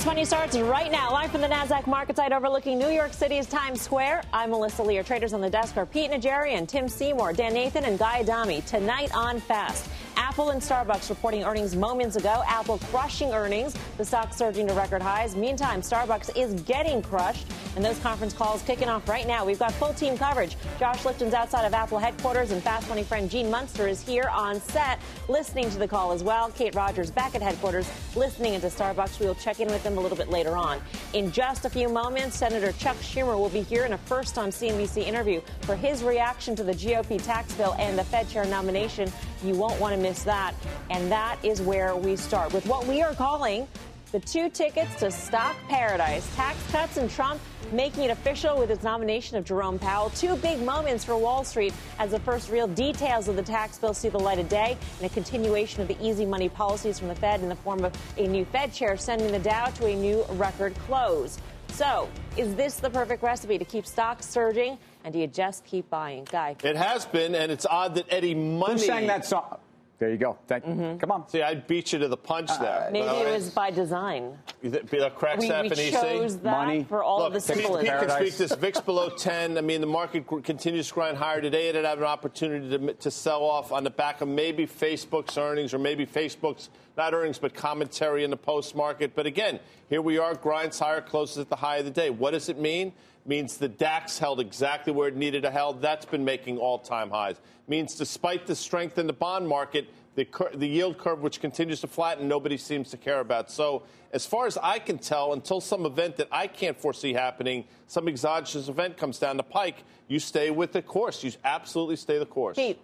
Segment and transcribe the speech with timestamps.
[0.00, 3.46] Fast Money starts right now, live from the NASDAQ market site overlooking New York City's
[3.46, 4.22] Times Square.
[4.32, 4.96] I'm Melissa Lee.
[4.96, 8.62] Our traders on the desk are Pete Najarian, Tim Seymour, Dan Nathan, and Guy Adami.
[8.62, 9.90] Tonight on Fast.
[10.16, 12.42] Apple and Starbucks reporting earnings moments ago.
[12.46, 15.34] Apple crushing earnings, the stock surging to record highs.
[15.36, 17.46] Meantime, Starbucks is getting crushed,
[17.76, 19.44] and those conference calls kicking off right now.
[19.44, 20.56] We've got full team coverage.
[20.78, 24.60] Josh Lipton's outside of Apple headquarters, and Fast Money friend Gene Munster is here on
[24.60, 26.50] set, listening to the call as well.
[26.50, 29.20] Kate Rogers back at headquarters, listening into Starbucks.
[29.20, 30.80] We'll check in with them a little bit later on.
[31.12, 34.50] In just a few moments, Senator Chuck Schumer will be here in a first on
[34.50, 39.10] CNBC interview for his reaction to the GOP tax bill and the Fed chair nomination.
[39.44, 40.54] You won't want to miss that.
[40.90, 43.68] And that is where we start with what we are calling
[44.12, 46.28] the two tickets to stock paradise.
[46.34, 47.40] Tax cuts and Trump
[47.72, 50.10] making it official with his nomination of Jerome Powell.
[50.10, 53.94] Two big moments for Wall Street as the first real details of the tax bill
[53.94, 57.14] see the light of day and a continuation of the easy money policies from the
[57.14, 60.24] Fed in the form of a new Fed chair sending the Dow to a new
[60.30, 61.38] record close.
[61.68, 64.76] So, is this the perfect recipe to keep stocks surging?
[65.04, 66.24] And do you just keep buying?
[66.24, 66.56] Guy.
[66.64, 68.72] It has been, and it's odd that Eddie Money.
[68.72, 69.58] Who sang that song?
[70.00, 70.38] There you go.
[70.46, 70.96] Thank, Mm-hmm.
[70.96, 71.28] Come on.
[71.28, 72.88] See, I beat you to the punch there.
[72.90, 74.32] Maybe But it was by design.
[74.62, 75.92] You think that cracks We, up we and EC?
[75.92, 76.84] chose that Money.
[76.84, 77.98] for all Look, of the Pete, symbolism.
[77.98, 78.54] Pete can speak this.
[78.54, 79.58] VIX below 10.
[79.58, 81.42] I mean, the market continues to grind higher.
[81.42, 85.36] Today, it had an opportunity to, to sell off on the back of maybe Facebook's
[85.36, 89.14] earnings or maybe Facebook's, not earnings, but commentary in the post market.
[89.14, 92.08] But again, here we are, grinds higher, closes at the high of the day.
[92.08, 92.94] What does it mean?
[93.30, 95.80] Means the DAX held exactly where it needed to held.
[95.80, 97.36] That's been making all time highs.
[97.68, 101.80] Means despite the strength in the bond market, the, cur- the yield curve, which continues
[101.82, 103.48] to flatten, nobody seems to care about.
[103.48, 107.66] So, as far as I can tell, until some event that I can't foresee happening,
[107.86, 111.22] some exogenous event comes down the pike, you stay with the course.
[111.22, 112.56] You absolutely stay the course.
[112.56, 112.80] Pete.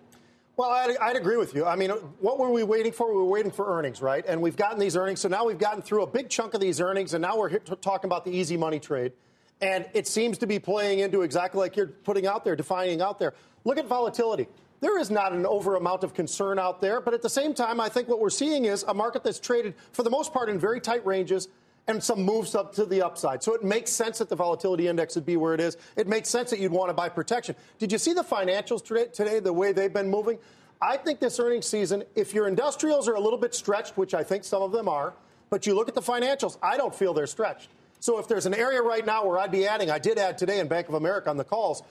[0.57, 1.67] Well, I'd, I'd agree with you.
[1.67, 3.09] I mean, what were we waiting for?
[3.09, 4.25] We were waiting for earnings, right?
[4.25, 5.21] And we've gotten these earnings.
[5.21, 7.59] So now we've gotten through a big chunk of these earnings, and now we're here
[7.59, 9.11] t- talking about the easy money trade.
[9.61, 13.19] And it seems to be playing into exactly like you're putting out there, defining out
[13.19, 13.35] there.
[13.65, 14.49] Look at volatility.
[14.81, 17.81] There is not an over amount of concern out there, but at the same time,
[17.81, 20.59] I think what we're seeing is a market that's traded for the most part in
[20.59, 21.49] very tight ranges
[21.89, 23.43] and some moves up to the upside.
[23.43, 25.77] So it makes sense that the volatility index would be where it is.
[25.97, 27.55] It makes sense that you'd want to buy protection.
[27.79, 30.39] Did you see the financials today, the way they've been moving?
[30.83, 34.23] I think this earnings season, if your industrials are a little bit stretched, which I
[34.23, 35.15] think some of them are,
[35.49, 37.71] but you look at the financials, I don't feel they're stretched.
[38.01, 40.61] So if there's an area right now where I'd be adding, I did add today
[40.61, 41.83] in Bank of America on the calls.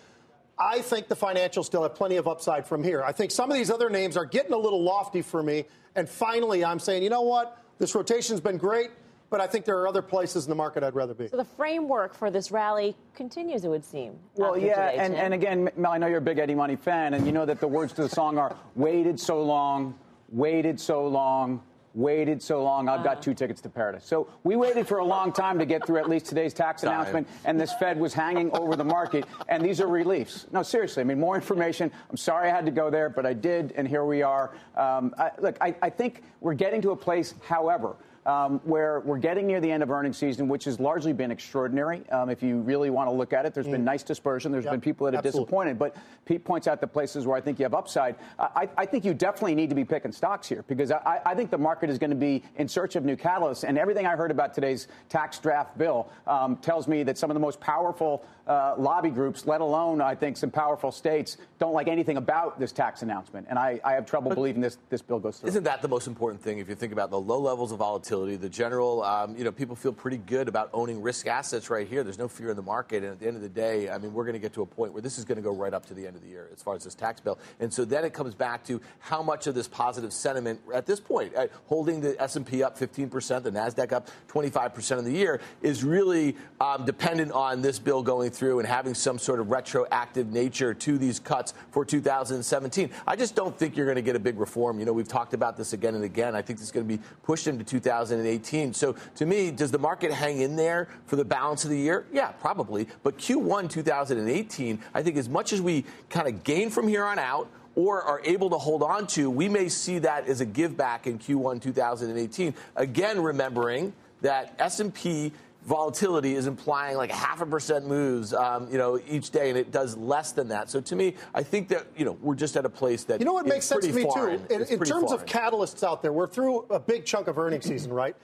[0.58, 3.04] I think the financials still have plenty of upside from here.
[3.04, 5.66] I think some of these other names are getting a little lofty for me.
[5.96, 7.62] And finally, I'm saying, you know what?
[7.78, 8.92] This rotation's been great,
[9.30, 11.28] but I think there are other places in the market I'd rather be.
[11.28, 14.18] So the framework for this rally continues, it would seem.
[14.36, 15.26] Well, yeah, today, and, Tim.
[15.26, 17.60] and again, Mel, I know you're a big Eddie Money fan, and you know that
[17.60, 19.96] the words to the song are waited so long,
[20.30, 21.62] waited so long,
[21.96, 22.88] waited so long.
[22.90, 24.06] I've got two tickets to paradise.
[24.06, 26.92] So we waited for a long time to get through at least today's tax Time.
[26.92, 30.46] announcement, and this Fed was hanging over the market, and these are reliefs.
[30.52, 31.92] No, seriously, I mean, more information.
[32.10, 34.52] I'm sorry I had to go there, but I did, and here we are.
[34.76, 37.96] Um, I, look, I, I think we're getting to a place, however,
[38.26, 42.08] um, where we're getting near the end of earnings season, which has largely been extraordinary.
[42.10, 44.52] Um, if you really want to look at it, there's been nice dispersion.
[44.52, 45.42] There's Yep, been people that are absolutely.
[45.46, 45.80] disappointed.
[45.80, 48.16] But Pete points out the places where I think you have upside.
[48.40, 51.52] I, I think you definitely need to be picking stocks here because I, I think
[51.52, 53.64] the market is going to be in search of new catalysts.
[53.64, 57.36] And everything I heard about today's tax draft bill um, tells me that some of
[57.36, 61.88] the most powerful uh, lobby groups, let alone I think some powerful states, don't like
[61.88, 63.48] anything about this tax announcement.
[63.50, 65.50] And I, I have trouble believing this this bill goes through.
[65.50, 68.36] Isn't that the most important thing if you think about the low levels of volatility,
[68.36, 72.04] the general, um, you know, people feel pretty good about owning risk assets right here.
[72.04, 73.04] There's no fear in the market.
[73.04, 74.66] And at the end of the day, I mean, we're going to get to a
[74.66, 76.50] point where this is going to go right up to the end of the year
[76.54, 77.40] as far as this tax bill.
[77.60, 81.00] And so then it comes back to how much of this positive sentiment at this
[81.00, 85.84] point, uh, holding the S&P up 15%, the NASDAQ up 25% of the year, is
[85.84, 90.74] really um, dependent on this bill going through and having some sort of retroactive nature
[90.74, 92.90] to these cuts for 2017.
[93.08, 94.80] I just don't think you're going to get a big reform.
[94.80, 96.36] You know, we've talked about this again and again.
[96.36, 98.74] I think is going to be pushed into 2018.
[98.74, 102.06] So to me, does the market hang in there for the balance of the year?
[102.12, 102.88] Yeah, probably.
[103.04, 107.20] But Q1 2018, I think as much as we kind of gain from here on
[107.20, 110.78] out, or are able to hold on to, we may see that as a give
[110.78, 112.54] back in Q1 2018.
[112.78, 115.34] Again, remembering that S&P
[115.66, 119.72] volatility is implying like half a percent moves, um, you know, each day, and it
[119.72, 120.70] does less than that.
[120.70, 123.26] So to me, I think that you know we're just at a place that you
[123.26, 124.48] know what makes sense to me foreign.
[124.48, 124.54] too.
[124.54, 125.14] In, in terms foreign.
[125.14, 128.16] of catalysts out there, we're through a big chunk of earnings season, right?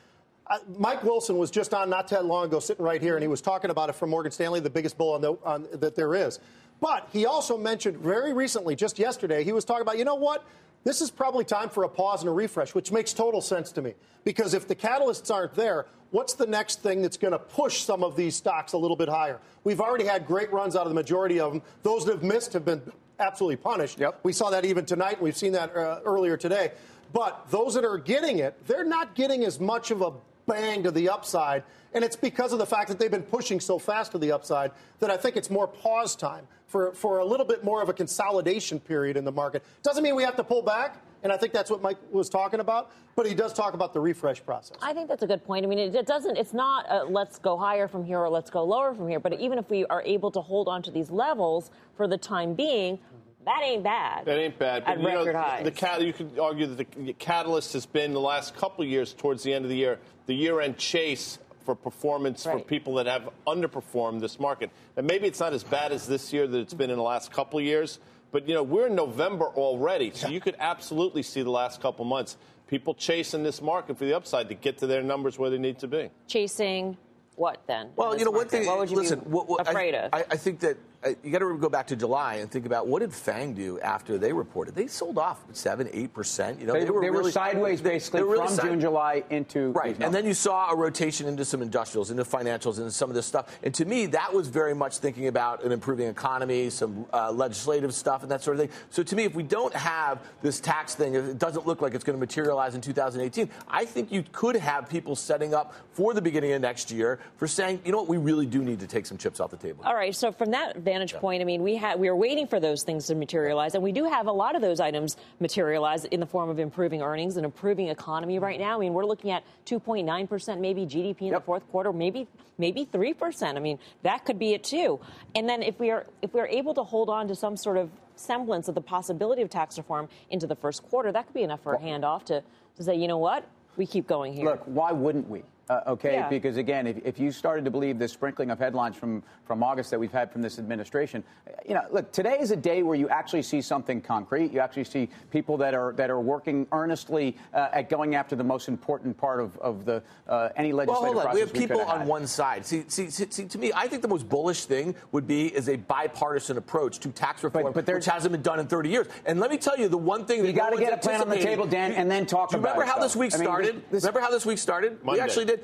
[0.48, 3.28] Uh, Mike Wilson was just on not that long ago, sitting right here, and he
[3.28, 6.14] was talking about it from Morgan Stanley, the biggest bull on the, on, that there
[6.14, 6.40] is.
[6.82, 10.44] But he also mentioned very recently, just yesterday, he was talking about, you know what?
[10.84, 13.82] This is probably time for a pause and a refresh, which makes total sense to
[13.82, 13.94] me.
[14.24, 18.04] Because if the catalysts aren't there, what's the next thing that's going to push some
[18.04, 19.40] of these stocks a little bit higher?
[19.64, 21.62] We've already had great runs out of the majority of them.
[21.84, 22.82] Those that have missed have been
[23.20, 24.00] absolutely punished.
[24.00, 24.22] Yep.
[24.24, 26.72] We saw that even tonight, and we've seen that uh, earlier today.
[27.14, 30.14] But those that are getting it, they're not getting as much of a
[30.46, 31.64] bang to the upside.
[31.94, 34.72] And it's because of the fact that they've been pushing so fast to the upside
[35.00, 37.94] that I think it's more pause time for, for a little bit more of a
[37.94, 39.64] consolidation period in the market.
[39.84, 40.98] Doesn't mean we have to pull back.
[41.24, 42.92] And I think that's what Mike was talking about.
[43.16, 44.78] But he does talk about the refresh process.
[44.82, 45.66] I think that's a good point.
[45.66, 46.38] I mean, it, doesn't.
[46.38, 49.20] It's not a, let's go higher from here or let's go lower from here.
[49.20, 52.54] But even if we are able to hold on to these levels for the time
[52.54, 52.98] being,
[53.46, 54.26] that ain't bad.
[54.26, 54.84] That ain't bad.
[54.86, 55.64] At you know, record highs.
[55.64, 59.14] The, cat, you could argue that the catalyst has been the last couple of years
[59.14, 63.30] towards the end of the year, the year-end chase for performance for people that have
[63.46, 64.72] underperformed this market.
[64.98, 67.32] And maybe it's not as bad as this year that it's been in the last
[67.32, 68.00] couple of years,
[68.32, 72.06] but you know we're in November already, so you could absolutely see the last couple
[72.06, 72.38] months
[72.72, 75.78] people chasing this market for the upside to get to their numbers where they need
[75.78, 76.10] to be.
[76.28, 76.98] Chasing
[77.42, 77.90] what then?
[77.96, 78.52] Well, you know, one market?
[78.52, 78.68] thing.
[78.68, 80.14] What would you listen, be what- what- afraid I, of?
[80.14, 82.86] I, I think that uh, you got to go back to July and think about
[82.86, 84.76] what did Fang do after they reported?
[84.76, 86.60] They sold off seven, eight percent.
[86.62, 88.80] You know, They, they were, really, sideways they- basically they were really from side- June,
[88.80, 92.92] July into Right, and then you saw a rotation into some industrials, into financials, into
[92.92, 93.58] some of this stuff.
[93.64, 97.96] And to me, that was very much thinking about an improving economy, some uh, legislative
[97.96, 98.78] stuff, and that sort of thing.
[98.92, 101.96] So to me, if we don't have this tax thing, if it doesn't look like
[101.96, 106.14] it's going to materialize in 2018, I think you could have people setting up for
[106.14, 108.88] the beginning of next year for saying, you know what, we really do need to
[108.88, 109.84] take some chips off the table.
[109.86, 110.16] All right.
[110.16, 113.08] So from that vantage point, I mean, we had we are waiting for those things
[113.08, 116.50] to materialize, and we do have a lot of those items materialize in the form
[116.50, 118.70] of improving earnings and improving economy right mm-hmm.
[118.70, 118.78] now.
[118.78, 122.86] I mean, we're looking at 2.9 percent, maybe GDP in the fourth quarter, maybe maybe
[122.86, 123.58] three percent.
[123.58, 125.00] I mean, that could be it too.
[125.36, 127.78] And then if we are if we are able to hold on to some sort
[127.78, 131.44] of semblance of the possibility of tax reform into the first quarter, that could be
[131.44, 132.44] enough for a handoff to
[132.78, 134.46] to say, you know what, we keep going here.
[134.46, 135.44] Look, why wouldn't we?
[135.72, 136.28] Uh, okay, Yeah.
[136.28, 139.90] because again, if, if you started to believe this sprinkling of headlines from, from August
[139.92, 141.24] that we've had from this administration,
[141.66, 144.52] you know, look, today is a day where you actually see something concrete.
[144.52, 148.44] You actually see people that are that are working earnestly uh, at going after the
[148.44, 151.22] most important part of, of the uh, any Well, legislative hold on.
[151.24, 151.34] process.
[151.36, 152.08] We have could people have on had.
[152.10, 152.66] one side.
[152.66, 155.70] See, see, see, see, to me, I think the most bullish thing would be is
[155.70, 159.08] a bipartisan approach to tax reform, but there- which hasn't been done in 30 years.
[159.26, 161.22] And let me tell you, the one thing that You gotta one's get a plan
[161.22, 163.04] on the table, Dan, and then talk Do you about remember it, how though.
[163.06, 163.76] this week I mean, started?
[163.76, 165.02] this- this- remember how this week started?
[165.06, 165.20] Monday.
[165.20, 165.61] We actually did.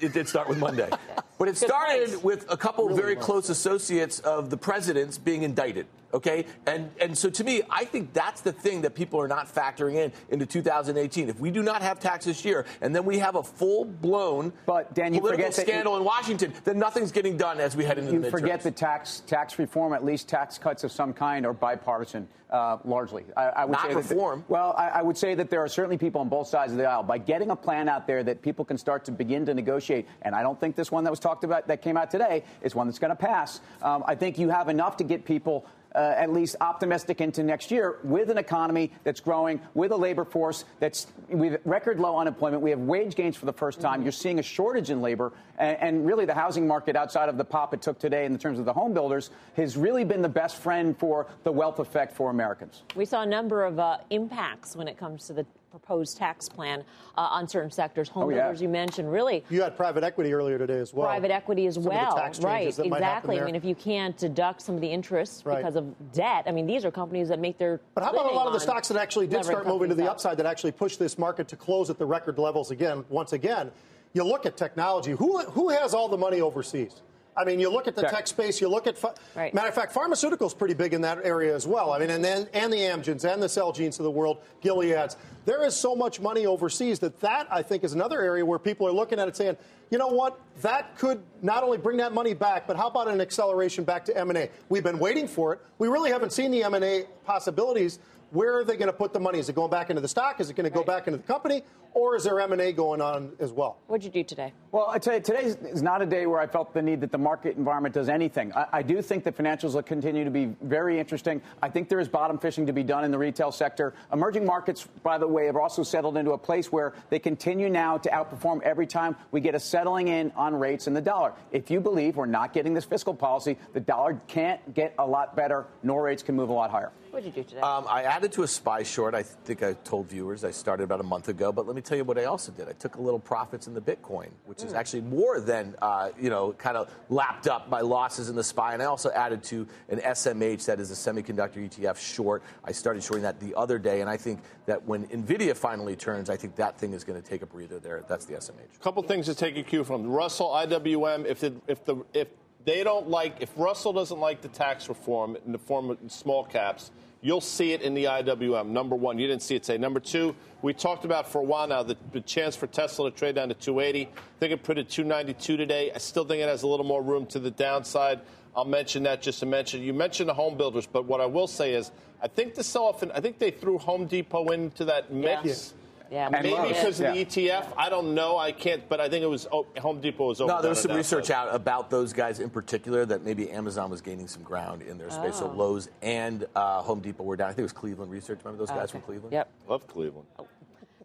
[0.00, 0.90] It did start with Monday.
[1.38, 2.24] But it Good started point.
[2.24, 5.86] with a couple very close associates of the president's being indicted.
[6.16, 9.54] Okay, and and so to me, I think that's the thing that people are not
[9.54, 11.28] factoring in into 2018.
[11.28, 14.50] If we do not have tax this year, and then we have a full blown
[14.64, 17.84] But, Dan, you political that you- scandal in Washington, then nothing's getting done as we
[17.84, 18.30] head into you the midterms.
[18.30, 22.78] forget the tax tax reform, at least tax cuts of some kind, are bipartisan, uh,
[22.86, 23.26] largely.
[23.36, 24.42] I, I would Not say that- reform.
[24.48, 26.86] well, I, I would say that there are certainly people on both sides of the
[26.86, 27.02] aisle.
[27.02, 30.34] By getting a plan out there that people can start to begin to negotiate, and
[30.34, 32.86] I don't think this one that was talked about that came out today is one
[32.86, 33.60] that's going to pass.
[33.82, 35.66] Um, I think you have enough to get people.
[35.96, 40.26] Uh, at least optimistic into next year with an economy that's growing, with a labor
[40.26, 42.62] force that's with record low unemployment.
[42.62, 44.02] We have wage gains for the first time.
[44.02, 47.44] You're seeing a shortage in labor, and, and really the housing market outside of the
[47.46, 50.56] pop it took today in terms of the home builders has really been the best
[50.56, 52.82] friend for the wealth effect for Americans.
[52.94, 55.46] We saw a number of uh, impacts when it comes to the
[55.80, 56.82] proposed tax plan
[57.16, 58.08] uh, on certain sectors.
[58.08, 58.52] Home Oh, yeah.
[58.52, 61.06] you mentioned, really You had private equity earlier today as well.
[61.06, 62.16] private equity as Some well.
[62.40, 63.40] right, that might happen exactly.
[63.40, 65.58] I mean, if you can't deduct some of the interest Right.
[65.58, 67.80] because of debt, I mean, these are companies that make their.
[67.94, 70.10] But how about a lot of the stocks that actually did start moving to the
[70.10, 73.70] upside that actually pushed this market to close at the record levels again, once again?
[74.14, 75.10] You look at technology.
[75.12, 77.02] Who, who has all the money overseas?
[77.36, 78.10] I mean, you look at the Tech.
[78.12, 79.00] tech, space, you look at.
[79.00, 79.52] Ph- Right.
[79.52, 81.92] Matter of fact, pharmaceuticals pretty big in that area as well.
[81.92, 85.16] I mean, and then and the Amgens and the Celgenes of the world, Gilead's.
[85.44, 88.88] There is so much money overseas that that I think is another area where people
[88.88, 89.56] are looking at it saying,
[89.90, 93.20] you know what, that could not only bring that money back, but how about an
[93.20, 94.50] acceleration back to M&A?
[94.68, 95.60] We've been waiting for it.
[95.78, 97.98] We really haven't seen the M&A possibilities
[98.30, 99.38] Where are they going to put the money?
[99.38, 100.40] Is it going back into the stock?
[100.40, 101.62] Is it going to go back into the company?
[101.96, 103.78] Or is there M&A going on as well?
[103.86, 104.52] What'd you do today?
[104.70, 107.10] Well, I tell you, today is not a day where I felt the need that
[107.10, 108.52] the market environment does anything.
[108.52, 111.40] I, I do think that financials will continue to be very interesting.
[111.62, 113.94] I think there is bottom fishing to be done in the retail sector.
[114.12, 117.96] Emerging markets, by the way, have also settled into a place where they continue now
[117.96, 121.32] to outperform every time we get a settling in on rates in the dollar.
[121.50, 125.34] If you believe we're not getting this fiscal policy, the dollar can't get a lot
[125.34, 126.92] better, nor rates can move a lot higher.
[127.16, 127.62] What did you do today?
[127.62, 129.14] Um, I added to a SPY short.
[129.14, 131.50] I think I told viewers I started about a month ago.
[131.50, 132.68] But let me tell you what I also did.
[132.68, 136.30] I took a little profits in the Bitcoin, which is actually more than uh, you
[136.30, 138.74] know, kind of lapped up my losses in the SPY.
[138.74, 142.42] And I also added to an SMH that is a semiconductor ETF short.
[142.64, 146.28] I started shorting that the other day, and I think that when Nvidia finally turns,
[146.28, 148.04] I think that thing is going to take a breather there.
[148.08, 148.76] That's the SMH.
[148.76, 151.24] A couple things to take a cue from Russell IWM.
[151.26, 152.28] If the, if the if
[152.64, 156.44] they don't like if Russell doesn't like the tax reform in the form of small
[156.44, 156.90] caps
[157.22, 158.68] You'll see it in the IWM.
[158.68, 159.78] Number one, you didn't see it today.
[159.78, 163.16] Number two, we talked about for a while now the, the chance for Tesla to
[163.16, 164.06] trade down to 280.
[164.06, 165.90] I think it put at 292 today.
[165.94, 168.20] I still think it has a little more room to the downside.
[168.54, 169.82] I'll mention that just to mention.
[169.82, 171.90] You mentioned the home builders, but what I will say is,
[172.22, 175.44] I think the sell-off, I think they threw Home Depot into that mix.
[175.44, 175.52] Yeah.
[175.52, 177.08] Yeah, maybe because yeah.
[177.08, 177.72] of the ETF.
[177.76, 178.36] I don't know.
[178.36, 180.52] I can't, but I think it was oh, Home Depot was over.
[180.52, 184.00] No, there was some research out about those guys in particular that maybe Amazon was
[184.00, 185.34] gaining some ground in their space.
[185.36, 185.40] Oh.
[185.40, 187.48] So Lowe's and uh, Home Depot were down.
[187.48, 188.40] I think it was Cleveland Research.
[188.44, 188.92] Remember those guys Okay.
[188.92, 189.32] from Cleveland?
[189.32, 189.50] Yep.
[189.68, 190.26] Love Cleveland.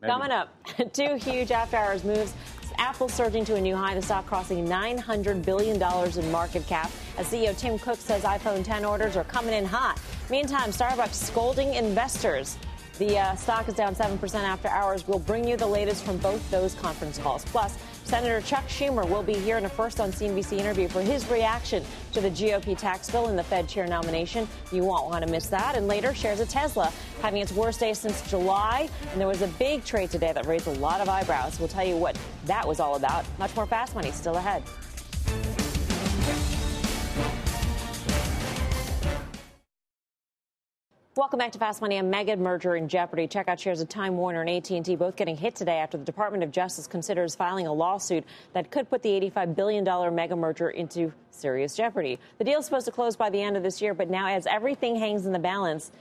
[0.03, 0.50] Coming up,
[0.93, 2.34] two huge after hours moves.
[2.77, 6.89] Apple surging to a new high, the stock crossing $900 billion in market cap.
[7.17, 10.00] As CEO Tim Cook says iPhone 10 orders are coming in hot.
[10.29, 12.58] Meantime, Starbucks scolding investors.
[13.01, 15.08] The uh, stock is down 7% after hours.
[15.08, 17.43] We'll bring you the latest from both those conference calls.
[17.46, 21.27] Plus, Senator Chuck Schumer will be here in a first on CNBC interview for his
[21.27, 24.48] reaction to the GOP tax bill and the Fed chair nomination.
[24.72, 25.75] You won't want to miss that.
[25.75, 26.93] And later, shares of Tesla
[27.24, 28.88] having its worst day since July.
[29.12, 31.58] And there was a big trade today that raised a lot of eyebrows.
[31.60, 32.15] We'll tell you what
[32.46, 33.25] that was all about.
[33.39, 34.62] Much more fast money still ahead.
[41.18, 41.98] Welcome back to Fast Money.
[41.98, 43.27] A mega merger in jeopardy.
[43.27, 46.41] Check out shares of Time Warner and AT&T both getting hit today after the Department
[46.41, 51.12] of Justice considers filing a lawsuit that could put the $85 billion mega merger into
[51.30, 52.18] serious jeopardy.
[52.38, 54.48] The deal is supposed to close by the end of this year, but now as
[54.48, 55.91] everything hangs in the balance,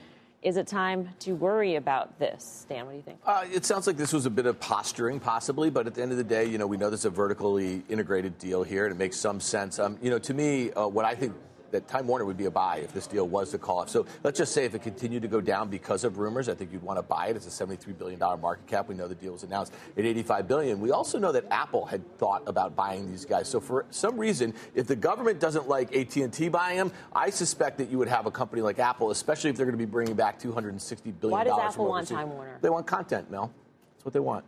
[0.43, 2.64] is it time to worry about this?
[2.69, 3.19] Dan, what do you think?
[3.26, 6.12] Uh, it sounds like this was a bit of posturing, possibly, but at the end
[6.12, 8.99] of the day, you know, we know there's a vertically integrated deal here, and it
[8.99, 9.81] makes some sense.
[9.81, 11.35] Um, you know, to me, uh, what I think
[11.72, 13.88] that Time Warner would be a buy if this deal was to call off.
[13.88, 16.72] So let's just say if it continued to go down because of rumors, I think
[16.72, 17.36] you'd want to buy it.
[17.36, 18.88] It's a $73 billion market cap.
[18.88, 20.80] We know the deal was announced at $85 billion.
[20.80, 23.48] We also know that Apple had thought about buying these guys.
[23.48, 27.90] So for some reason, if the government doesn't like AT&T buying them, I suspect that
[27.90, 30.38] you would have a company like Apple, especially if they're going to be bringing back
[30.38, 31.38] 260 billion.
[31.38, 32.08] Why does Apple want.
[32.08, 32.58] Time Warner?
[32.60, 33.52] They want content, Mel.
[33.94, 34.44] That's what they want.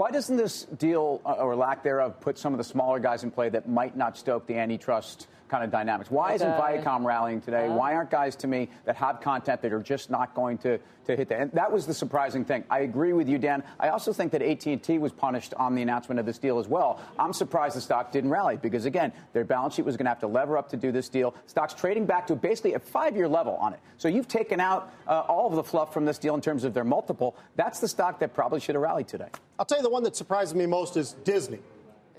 [0.00, 3.30] Why doesn't this deal uh, or lack thereof put some of the smaller guys in
[3.30, 6.10] play that might not stoke the antitrust kind of dynamics?
[6.10, 7.68] Why isn't Viacom rallying today?
[7.68, 11.16] Why aren't guys to me that have content that are just not going to, to
[11.16, 11.40] hit that?
[11.40, 12.64] And that was the surprising thing.
[12.70, 13.62] I agree with you, Dan.
[13.78, 17.00] I also think that AT&T was punished on the announcement of this deal as well.
[17.18, 20.20] I'm surprised the stock didn't rally because again, their balance sheet was going to have
[20.20, 21.34] to lever up to do this deal.
[21.46, 23.80] Stock's trading back to basically a five-year level on it.
[23.98, 26.74] So you've taken out uh, all of the fluff from this deal in terms of
[26.74, 27.36] their multiple.
[27.56, 29.28] That's the stock that probably should have rallied today.
[29.58, 31.58] I'll tell you the one that surprises me most is Disney.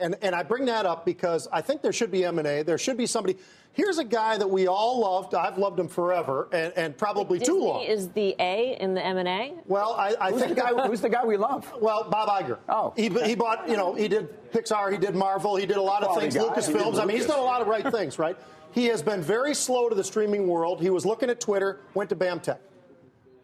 [0.01, 2.63] And, and I bring that up because I think there should be M&A.
[2.63, 3.37] There should be somebody.
[3.73, 5.33] Here's a guy that we all loved.
[5.33, 7.83] I've loved him forever and, and probably too Disney long.
[7.83, 9.53] is the A in the M&A?
[9.65, 11.71] well, I, I Who's the, think guy, who's the guy we love?
[11.79, 12.57] Well, Bob Iger.
[12.67, 12.93] Oh.
[12.97, 16.01] He, he bought, you know, he did Pixar, he did Marvel, he did a lot
[16.01, 16.53] of Quality things, guy.
[16.53, 16.99] Lucasfilms.
[16.99, 18.35] I mean, he's done a lot of right things, right?
[18.71, 20.81] He has been very slow to the streaming world.
[20.81, 22.57] He was looking at Twitter, went to BAMTech.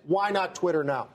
[0.03, 1.09] Why not Twitter now?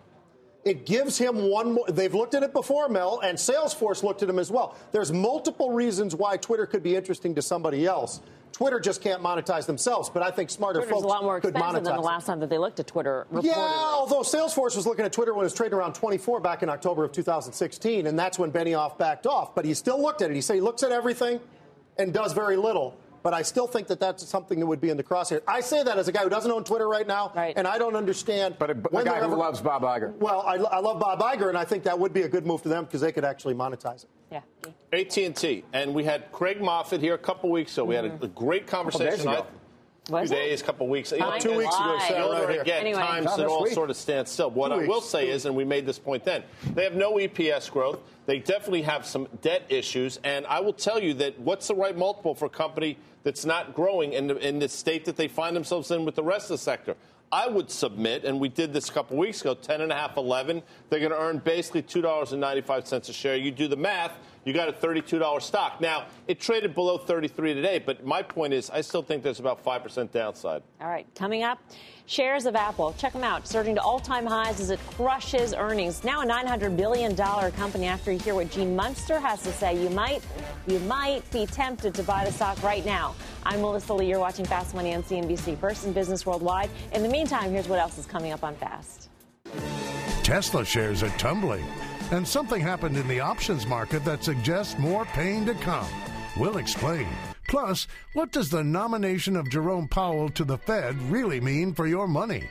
[0.65, 1.87] It gives him one more.
[1.89, 4.77] They've looked at it before, Mel, and Salesforce looked at him as well.
[4.93, 8.21] There's multiple reasons why Twitter could be interesting to somebody else.
[8.53, 11.51] Twitter just can't monetize themselves, but I think smarter Twitter's folks a lot more could
[11.51, 11.85] expensive monetize.
[11.85, 13.27] than the last time that they looked at Twitter.
[13.41, 16.69] Yeah, although Salesforce was looking at Twitter when it was trading around 24 back in
[16.69, 19.55] October of 2016, and that's when Benioff backed off.
[19.55, 20.35] But he still looked at it.
[20.35, 21.41] He said he looks at everything
[21.99, 22.97] and does very little.
[23.23, 25.43] But I still think that that's something that would be in the crosshair.
[25.47, 27.55] I say that as a guy who doesn't own Twitter right now, Right.
[27.57, 28.57] and I don't understand.
[28.59, 30.15] But a, a guy who ever- loves Bob Iger.
[30.17, 32.63] Well, I, I love Bob Iger, and I think that would be a good move
[32.63, 34.11] to them because they could actually monetize it.
[34.33, 34.41] Yeah.
[34.93, 37.85] AT&T, and we had Craig Moffett here a couple weeks ago.
[37.85, 39.31] We had a, a great conversation.
[40.05, 40.39] Days Was two it?
[40.41, 41.13] days, couple weeks.
[41.13, 42.11] You Time two weeks ago, flies.
[42.11, 42.65] Right here.
[42.65, 43.01] get Anyway.
[43.01, 43.73] times Not that all week.
[43.73, 44.51] sort of stand still.
[44.51, 45.07] What Two I will weeks.
[45.07, 46.43] say is, and we made this point then,
[46.75, 48.01] they have no EPS growth.
[48.27, 51.97] They definitely have some debt issues, and I will tell you that what's the right
[51.97, 55.55] multiple for a company that's not growing in the, in the state that they find
[55.55, 56.97] themselves in with the rest of the sector?
[57.31, 60.63] I would submit, and we did this a couple weeks ago, 10.5, 11.
[60.91, 63.37] They're going to earn basically $2.95 a share.
[63.37, 64.13] You do the math,
[64.45, 65.81] you got a $32 stock.
[65.81, 69.65] Now, it traded below 33 today, but my point is I still think there's about
[69.65, 70.63] 5% downside.
[70.81, 71.61] All right, coming up,
[72.07, 76.03] shares of Apple, check them out, surging to all-time highs as it crushes earnings.
[76.03, 79.81] Now a $900 billion company after you hear what Gene Munster has to say.
[79.81, 80.23] You might,
[80.67, 83.15] you might be tempted to buy the stock right now.
[83.45, 84.09] I'm Melissa Lee.
[84.09, 86.71] You're watching Fast Money on CNBC, first in business worldwide.
[86.93, 89.09] In the meantime, here's what else is coming up on Fast.
[90.23, 91.65] Tesla shares are tumbling.
[92.13, 95.89] And something happened in the options market that suggests more pain to come.
[96.37, 97.09] We'll explain.
[97.49, 102.07] Plus, what does the nomination of Jerome Powell to the Fed really mean for your
[102.07, 102.51] money?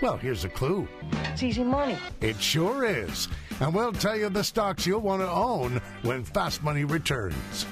[0.00, 0.88] Well, here's a clue.
[1.24, 1.98] It's easy money.
[2.22, 3.28] It sure is.
[3.60, 7.66] And we'll tell you the stocks you'll want to own when Fast Money returns.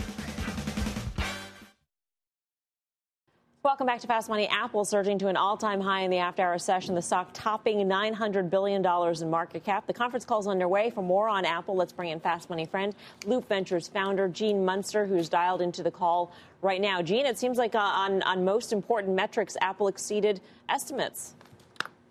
[3.65, 4.49] Welcome back to Fast Money.
[4.49, 6.97] Apple surging to an all-time high in the after-hour session.
[6.97, 9.87] The stock topping $900 billion in market cap.
[9.87, 10.91] The conference call is underway.
[10.91, 12.93] For more on Apple, let's bring in Fast Money friend,
[13.25, 17.03] Loop Ventures founder Gene Munster, who's dialed into the call right now.
[17.03, 21.35] Gene, it seems like uh, on, on most important metrics, Apple exceeded estimates.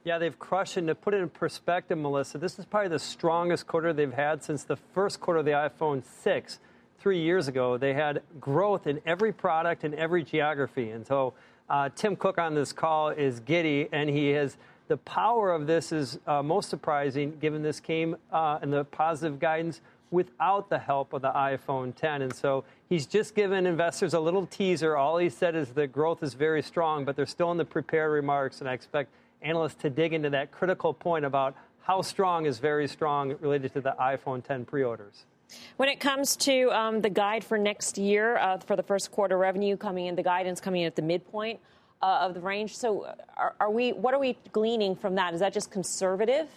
[0.06, 0.78] Yeah, they've crushed.
[0.78, 4.42] And to put it in perspective, Melissa, this is probably the strongest quarter they've had
[4.42, 6.60] since the first quarter of the iPhone 6
[7.02, 10.92] three years ago, they had growth in every product and every geography.
[10.92, 11.34] And so
[11.70, 15.92] uh, Tim Cook on this call is giddy, and he has the power of this
[15.92, 19.82] is uh, most surprising given this came uh, the positive guidance
[20.12, 22.24] without the help of the iPhone 10.
[22.24, 24.98] And so he's just given investors a little teaser.
[24.98, 28.12] All he said is the growth is very strong, but they're still in the prepared
[28.12, 28.60] remarks.
[28.60, 29.10] And I expect
[29.42, 33.82] analysts to dig into that critical point about how strong is very strong related to
[33.82, 35.24] the iPhone 10 pre orders.
[35.78, 39.38] When it comes to um, the guide for next year, uh, for the first quarter
[39.38, 41.60] revenue coming in, the guidance coming in at the midpoint
[42.02, 42.78] uh, of the range.
[42.78, 43.94] So, uh, are, are, we?
[43.94, 45.34] What are we gleaning from that?
[45.34, 46.48] Is that just conservative?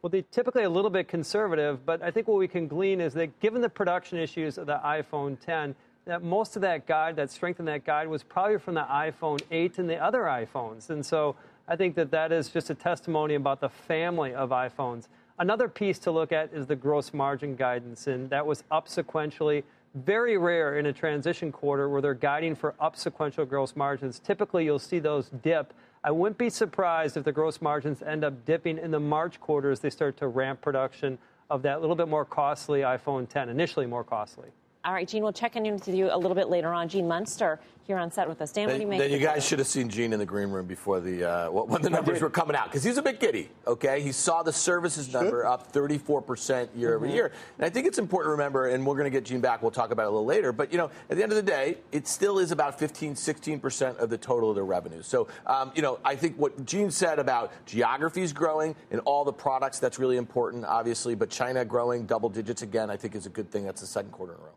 [0.00, 3.14] Well, they're typically a little bit conservative, but I think what we can glean is
[3.14, 5.74] that given the production issues of the iPhone 10,
[6.04, 9.40] that most of that guide, that strength in that guide, was probably from the iPhone
[9.50, 11.34] 8 and the other iPhones, and so
[11.66, 15.08] I think that that is just a testimony about the family of iPhones.
[15.40, 19.62] Another piece to look at is the gross margin guidance, and that was up sequentially.
[19.94, 24.18] Very rare in a transition quarter where they're guiding for up sequential gross margins.
[24.18, 25.72] Typically, you'll see those dip.
[26.02, 29.70] I wouldn't be surprised if the gross margins end up dipping in the March quarter
[29.70, 31.18] as they start to ramp production
[31.50, 34.48] of that little bit more costly iPhone 10, initially more costly.
[34.84, 36.88] All right, Gene, we'll check in with you a little bit later on.
[36.88, 38.52] Gene Munster here on set with us.
[38.52, 38.98] Dan, then, what do you make?
[39.00, 41.80] Then you guys should have seen Gene in the green room before the uh, when
[41.80, 43.48] the numbers were coming out because he's a bit giddy.
[43.66, 47.14] Okay, he saw the services number up 34 percent year over mm-hmm.
[47.14, 48.68] year, and I think it's important to remember.
[48.68, 49.62] And we're going to get Gene back.
[49.62, 50.52] We'll talk about it a little later.
[50.52, 53.58] But you know, at the end of the day, it still is about 15, 16
[53.58, 55.02] percent of the total of their revenue.
[55.02, 59.32] So um, you know, I think what Gene said about geographies growing and all the
[59.32, 61.14] products that's really important, obviously.
[61.14, 63.64] But China growing double digits again, I think is a good thing.
[63.64, 64.52] That's the second quarter in a row.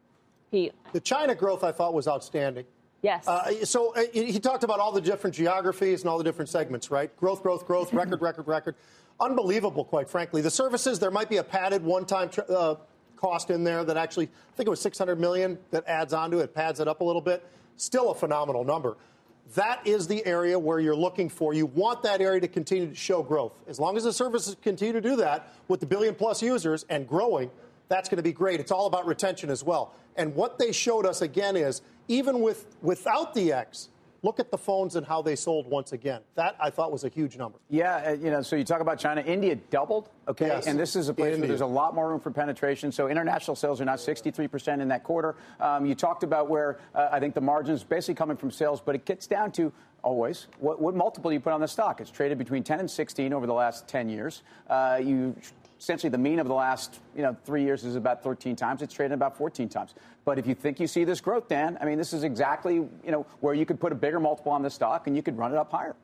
[0.51, 2.65] He, the China growth I thought was outstanding.
[3.01, 3.27] Yes.
[3.27, 6.91] Uh, so uh, he talked about all the different geographies and all the different segments,
[6.91, 7.15] right?
[7.17, 8.75] Growth, growth, growth, record, record, record.
[9.19, 10.41] Unbelievable, quite frankly.
[10.41, 12.75] The services, there might be a padded one-time tr- uh,
[13.15, 16.53] cost in there that actually, I think it was 600 million that adds onto it,
[16.53, 17.45] pads it up a little bit.
[17.77, 18.97] Still a phenomenal number.
[19.55, 21.53] That is the area where you're looking for.
[21.53, 23.61] You want that area to continue to show growth.
[23.67, 27.07] As long as the services continue to do that with the billion plus users and
[27.07, 27.51] growing,
[27.89, 28.59] that's going to be great.
[28.59, 29.93] It's all about retention as well.
[30.15, 31.81] And what they showed us again is
[32.11, 33.89] even with without the X,
[34.21, 36.21] look at the phones and how they sold once again.
[36.35, 37.57] That I thought was a huge number.
[37.69, 40.67] Yeah, uh, you know, so you talk about China, India doubled, okay, yes.
[40.67, 41.41] and this is a place India.
[41.41, 42.91] where there's a lot more room for penetration.
[42.91, 45.35] So international sales are now 63% in that quarter.
[45.59, 48.95] Um, you talked about where uh, I think the margins basically coming from sales, but
[48.95, 49.71] it gets down to
[50.03, 52.01] always what, what multiple do you put on the stock?
[52.01, 54.41] It's traded between 10 and 16 over the last 10 years.
[54.67, 55.35] Uh, you
[55.79, 58.81] essentially the mean of the last you know three years is about 13 times.
[58.81, 59.93] It's traded about 14 times.
[60.25, 63.11] But if you think you see this growth, Dan, I mean, this is exactly you
[63.11, 65.51] know where you could put a bigger multiple on the stock and you could run
[65.51, 65.95] it up higher.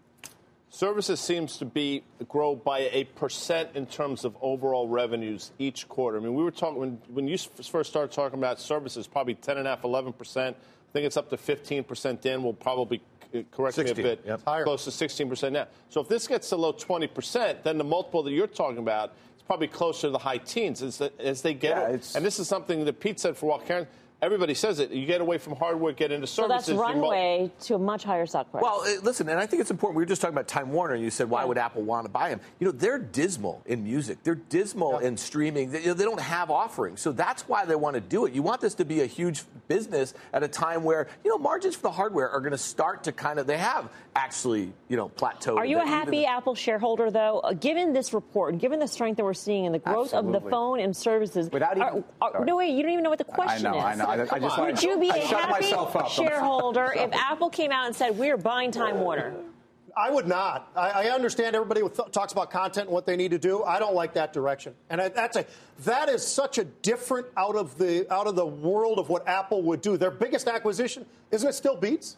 [0.69, 6.17] Services seems to be grow by a percent in terms of overall revenues each quarter.
[6.17, 9.57] I mean, we were talking when when you first started talking about services, probably 10
[9.57, 10.57] and a half, 11 percent.
[10.59, 12.21] I think it's up to 15 percent.
[12.21, 13.01] Dan will probably
[13.33, 14.43] uh, correct 16, me a bit, yep.
[14.43, 15.67] close to 16 percent now.
[15.89, 19.13] So if this gets to low 20 percent, then the multiple that you're talking about
[19.37, 21.77] is probably closer to the high teens as, as they get.
[21.77, 23.59] Yeah, and this is something that Pete said for a while.
[23.59, 23.87] Karen,
[24.21, 24.91] everybody says it.
[24.91, 26.67] You get away from hardware, get into So services.
[26.67, 28.61] that's you're mo- runway to a much higher stock price.
[28.63, 29.97] Well, uh, listen, and I think it's important.
[29.97, 32.09] We were just talking about Time Warner, and you said, why would Apple want to
[32.09, 32.39] buy them?
[32.59, 34.23] You know, they're dismal in music.
[34.23, 35.71] They're dismal in streaming.
[35.71, 37.01] They, you know, they don't have offerings.
[37.01, 38.33] So that's why they want to do it.
[38.33, 41.75] You want this to be a huge business at a time where, you know, margins
[41.75, 45.07] for the hardware are going to start to kind of, they have actually, you know,
[45.09, 45.55] plateaued.
[45.57, 47.39] Are you a Even- happy Apple shareholder, though?
[47.39, 50.41] Uh, Given this report, given the strength that we're seeing in the growth of the
[50.41, 52.45] phone and services, Without even- are- sorry.
[52.45, 53.65] no wait, you don't even know what the question is.
[53.65, 53.83] I know, is.
[53.83, 54.05] I know.
[54.09, 55.73] I, just I just Would you be I a happy
[56.09, 59.33] shareholder if Apple came out and said we're buying Time Warner?
[59.95, 60.71] I would not.
[60.75, 63.63] I, I understand everybody th- talks about content and what they need to do.
[63.63, 65.45] I don't like that direction, and I, that's a
[65.85, 69.63] that is such a different out of the out of the world of what Apple
[69.63, 69.97] would do.
[69.97, 72.17] Their biggest acquisition isn't it still Beats?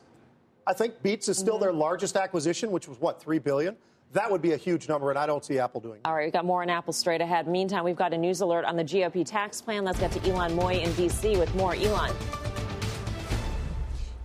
[0.67, 1.63] I think Beats is still mm-hmm.
[1.63, 3.75] their largest acquisition, which was what three billion.
[4.13, 5.99] That would be a huge number, and I don't see Apple doing.
[6.03, 6.09] That.
[6.09, 7.47] All right, we've got more on Apple straight ahead.
[7.47, 9.85] Meantime, we've got a news alert on the GOP tax plan.
[9.85, 11.37] Let's get to Ylan Mui in D.C.
[11.37, 11.75] with more.
[11.75, 12.11] Ylan.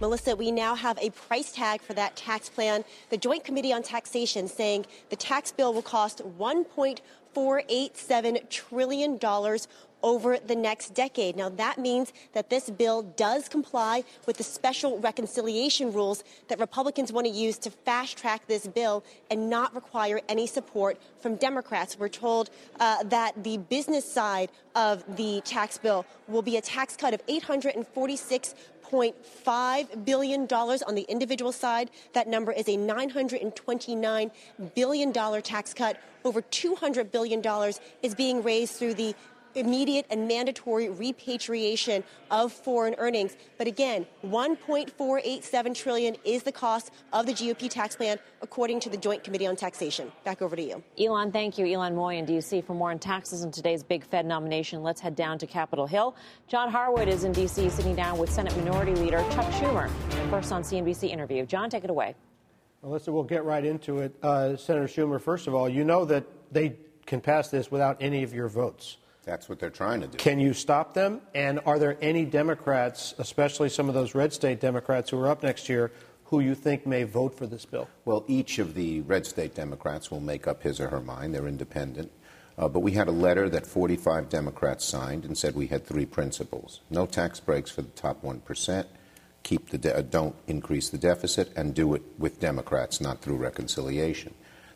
[0.00, 2.84] Melissa, we now have a price tag for that tax plan.
[3.10, 9.18] The Joint Committee on Taxation saying the tax bill will cost $1.487 trillion
[10.04, 11.34] over the next decade.
[11.34, 17.10] Now, that means that this bill does comply with the special reconciliation rules that Republicans
[17.10, 21.98] want to use to fast track this bill and not require any support from Democrats.
[21.98, 26.96] We're told uh, that the business side of the tax bill will be a tax
[26.96, 28.54] cut of 846
[28.94, 31.90] $1.5 billion on the individual side.
[32.12, 34.30] That number is a $929
[34.74, 35.12] billion
[35.42, 36.00] tax cut.
[36.24, 37.42] Over $200 billion
[38.02, 39.14] is being raised through the
[39.54, 43.36] immediate and mandatory repatriation of foreign earnings.
[43.58, 48.96] But again, 1.487 trillion is the cost of the GOP tax plan, according to the
[48.96, 50.10] Joint Committee on Taxation.
[50.24, 50.82] Back over to you.
[50.98, 51.66] Ylan, thank you.
[51.66, 52.60] Ylan Mui in D.C.
[52.62, 56.16] For more on taxes and today's big Fed nomination, let's head down to Capitol Hill.
[56.48, 57.68] John Harwood is in D.C.
[57.70, 59.90] sitting down with Senate Minority Leader Chuck Schumer.
[60.30, 61.46] First on CNBC interview.
[61.46, 62.14] John, take it away.
[62.82, 64.14] Melissa, we'll get right into it.
[64.22, 68.22] Uh, Senator Schumer, first of all, you know that they can pass this without any
[68.22, 68.98] of your votes.
[69.24, 70.18] That's what they're trying to do.
[70.18, 71.20] Can you stop them?
[71.34, 75.42] And are there any Democrats, especially some of those red state Democrats who are up
[75.42, 75.92] next year,
[76.24, 77.88] who you think may vote for this bill?
[78.04, 81.34] Well, each of the red state Democrats will make up his or her mind.
[81.34, 82.10] They're independent.
[82.56, 86.06] Uh, but we had a letter that 45 Democrats signed and said we had three
[86.06, 88.86] principles no tax breaks for the top 1%,
[89.42, 93.36] keep the de- uh, don't increase the deficit, and do it with Democrats, not through
[93.36, 94.34] reconciliation.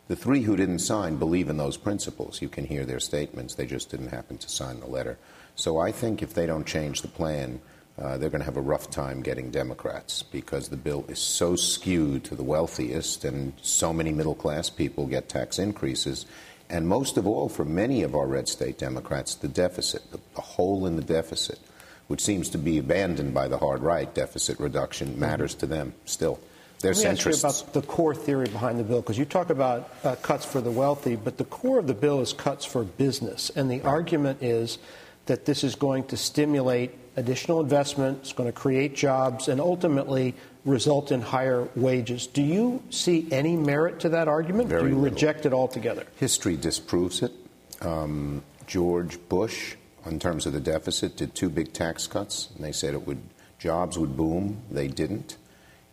[0.09, 2.41] The three who didn't sign believe in those principles.
[2.41, 3.53] You can hear their statements.
[3.53, 5.19] They just didn't happen to sign the letter.
[5.55, 7.61] So I think if they don't change the plan,
[7.95, 11.55] uh, they're going to have a rough time getting Democrats because the bill is so
[11.55, 16.25] skewed to the wealthiest, and so many middle class people get tax increases.
[16.71, 20.41] And most of all, for many of our red state Democrats, the deficit, the, the
[20.41, 21.59] hole in the deficit,
[22.07, 26.39] which seems to be abandoned by the hard right, deficit reduction matters to them still.
[26.81, 29.49] They're Let me ask you about the core theory behind the bill, because you talk
[29.49, 32.85] about uh, cuts for the wealthy, but the core of the bill is cuts for
[32.85, 33.51] business.
[33.53, 34.77] And the argument is
[35.25, 40.33] that this is going to stimulate additional investment, it's going to create jobs, and ultimately
[40.63, 42.27] result in higher wages.
[42.27, 44.69] Do you see any merit to that argument?
[44.69, 45.13] Very Do you little.
[45.13, 46.05] reject it altogether?
[46.15, 47.33] History disproves it.
[47.81, 52.71] Um, George Bush, in terms of the deficit, did two big tax cuts, and they
[52.71, 53.19] said it would
[53.57, 54.61] jobs would boom.
[54.71, 55.35] They didn't.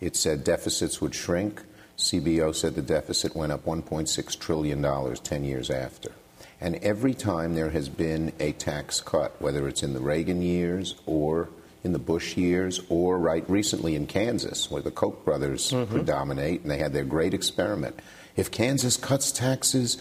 [0.00, 1.62] It said deficits would shrink.
[1.96, 6.12] CBO said the deficit went up 1.6 trillion dollars 10 years after.
[6.60, 10.94] And every time there has been a tax cut, whether it's in the Reagan years
[11.06, 11.48] or
[11.84, 15.90] in the Bush years, or right recently in Kansas, where the Koch brothers mm-hmm.
[15.92, 17.98] predominate, and they had their great experiment.
[18.34, 19.96] If Kansas cuts taxes,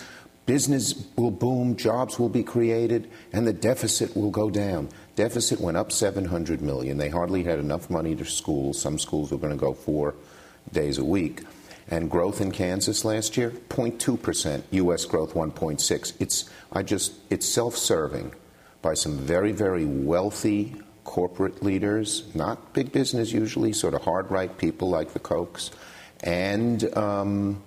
[0.48, 4.90] business will boom, jobs will be created, and the deficit will go down.
[5.16, 6.98] Deficit went up 700 million.
[6.98, 8.80] They hardly had enough money to schools.
[8.82, 10.16] Some schools were going to go four
[10.72, 11.44] days a week.
[11.88, 14.66] And growth in Kansas last year, 0.2 percent.
[14.72, 15.06] U.S.
[15.06, 16.14] growth 1.6.
[16.20, 18.34] It's I just it's self-serving
[18.82, 24.58] by some very very wealthy corporate leaders, not big business usually, sort of hard right
[24.58, 25.70] people like the Kochs,
[26.22, 27.62] and um,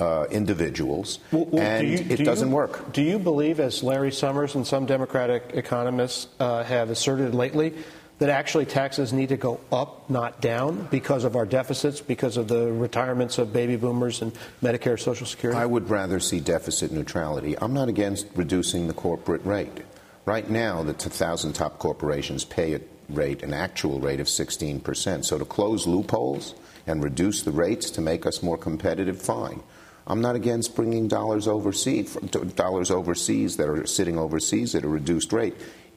[0.00, 2.92] uh, individuals, Well, well, and do you- it do doesn't you- work.
[2.92, 7.74] Do you believe, as Larry Summers and some Democratic economists uh, have asserted lately,
[8.18, 12.46] that actually taxes need to go up, not down, because of our deficits, because of
[12.48, 15.58] the retirements of baby boomers and Medicare, Social Security?
[15.60, 17.56] I would rather see deficit neutrality.
[17.60, 19.82] I'm not against reducing the corporate rate.
[20.26, 22.80] Right now, the 1,000 top corporations pay a
[23.10, 25.24] rate, an actual rate of 16%.
[25.24, 26.54] So to close loopholes
[26.86, 29.60] and reduce the rates to make us more competitive, fine.
[30.06, 35.32] I'm not against bringing dollars overseas, dollars overseas that are sitting overseas at a reduced
[35.32, 35.54] rate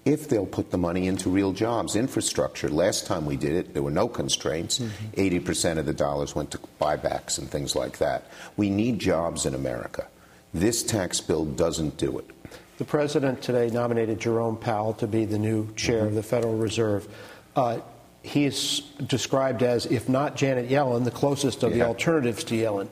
[0.07, 2.69] if they'll put the money into real jobs, infrastructure.
[2.69, 4.79] Last time we did it, there were no constraints.
[4.79, 5.47] Mm-hmm.
[5.47, 8.23] 80% of the dollars went to buybacks and things like that.
[8.55, 10.07] We need jobs in America.
[10.53, 12.29] This tax bill doesn't do it.
[12.77, 17.07] The president today nominated Jerome Powell to be the new chair of the Federal Reserve.
[17.55, 17.79] Uh,
[18.23, 22.87] he is described as, if not Janet Yellen, the closest of the alternatives to Yellen.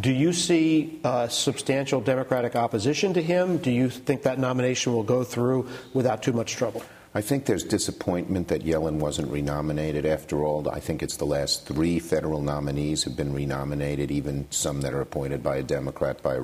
[0.00, 3.58] Do you see uh, substantial Democratic opposition to him?
[3.58, 6.82] Do you think that nomination will go through without too much trouble?
[7.12, 10.68] I think there's disappointment that Yellen wasn't renominated after all.
[10.70, 15.00] I think it's the last three federal nominees have been renominated, even some that are
[15.00, 16.40] appointed by a Democrat, by a,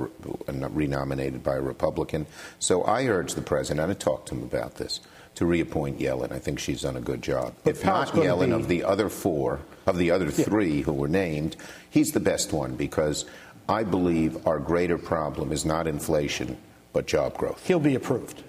[0.48, 2.26] renominated by a Republican.
[2.58, 4.98] So I urge the president, I talked to him about this,
[5.36, 6.32] to reappoint Yellen.
[6.32, 7.54] I think she's done a good job.
[7.62, 10.92] But if Powell's not Yellen, be- of the other four, of the other three who
[10.92, 11.56] were named,
[11.90, 13.24] he's the best one because
[13.68, 16.56] I believe our greater problem is not inflation,
[16.92, 17.66] but job growth.
[17.66, 18.42] He'll be approved.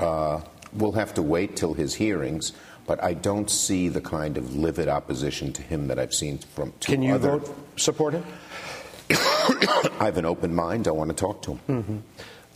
[0.00, 0.40] Uh,
[0.72, 2.52] we'll have to wait till his hearings,
[2.86, 6.72] but I don't see the kind of livid opposition to him that I've seen from
[6.80, 7.38] two Can you other.
[7.38, 8.24] vote support him?
[9.10, 10.88] I have an open mind.
[10.88, 11.60] I want to talk to him.
[11.68, 11.98] Mm-hmm.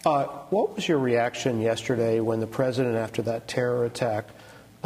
[0.06, 4.28] Uh, what was your reaction yesterday when the president, after that terror attack,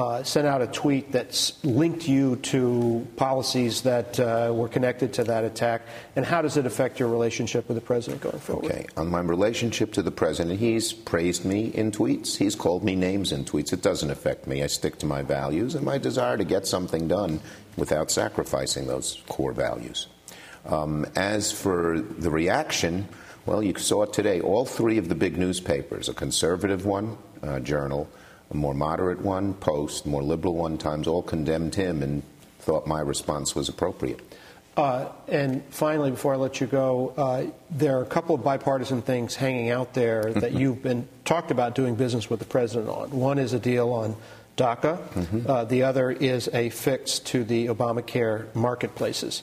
[0.03, 5.25] uh, sent out a tweet that's linked you to policies that uh, were connected to
[5.25, 5.83] that attack?
[6.17, 8.65] And how does it affect your relationship with the president going forward?
[8.65, 8.87] Okay.
[8.97, 12.37] On my relationship to the president, he's praised me in tweets.
[12.37, 13.73] He's called me names in tweets.
[13.73, 14.65] It doesn't affect me.
[14.65, 17.41] I stick to my values and my desire to get something done
[17.77, 20.09] without sacrificing those core values.
[20.67, 23.09] Um, as for the reaction,
[23.47, 24.41] well, you saw it today.
[24.41, 28.09] All three of the big newspapers, a conservative one, uh, Journal,
[28.53, 32.23] a more moderate one, Post, more liberal one, Times, all condemned him and
[32.61, 34.21] thought my response was appropriate.
[34.77, 39.03] Uh, and finally, before I let you go, uh, there are a couple of bipartisan
[39.03, 40.41] things hanging out there Mm-hmm.
[40.41, 43.11] that you've been talked about doing business with the president on.
[43.11, 44.17] One is a deal on
[44.57, 44.99] DACA.
[45.09, 45.51] Mm-hmm.
[45.51, 49.43] Uh, the other is a fix to the Obamacare marketplaces.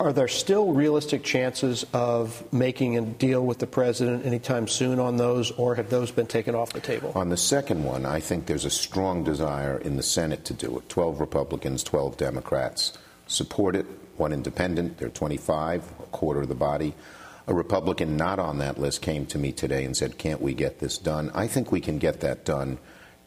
[0.00, 5.16] Are there still realistic chances of making a deal with the president anytime soon on
[5.16, 7.10] those, or have those been taken off the table?
[7.16, 10.78] On the second one, I think there's a strong desire in the Senate to do
[10.78, 10.88] it.
[10.88, 16.94] 12 Republicans, 12 Democrats support it, one independent, they're 25, a quarter of the body.
[17.48, 20.78] A Republican not on that list came to me today and said, Can't we get
[20.78, 21.32] this done?
[21.34, 22.78] I think we can get that done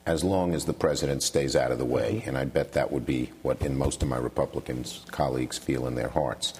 [0.06, 2.16] as long as the president stays out of the way.
[2.16, 2.30] Mm-hmm.
[2.30, 5.96] And I bet that would be what in most of my Republican colleagues feel in
[5.96, 6.54] their hearts.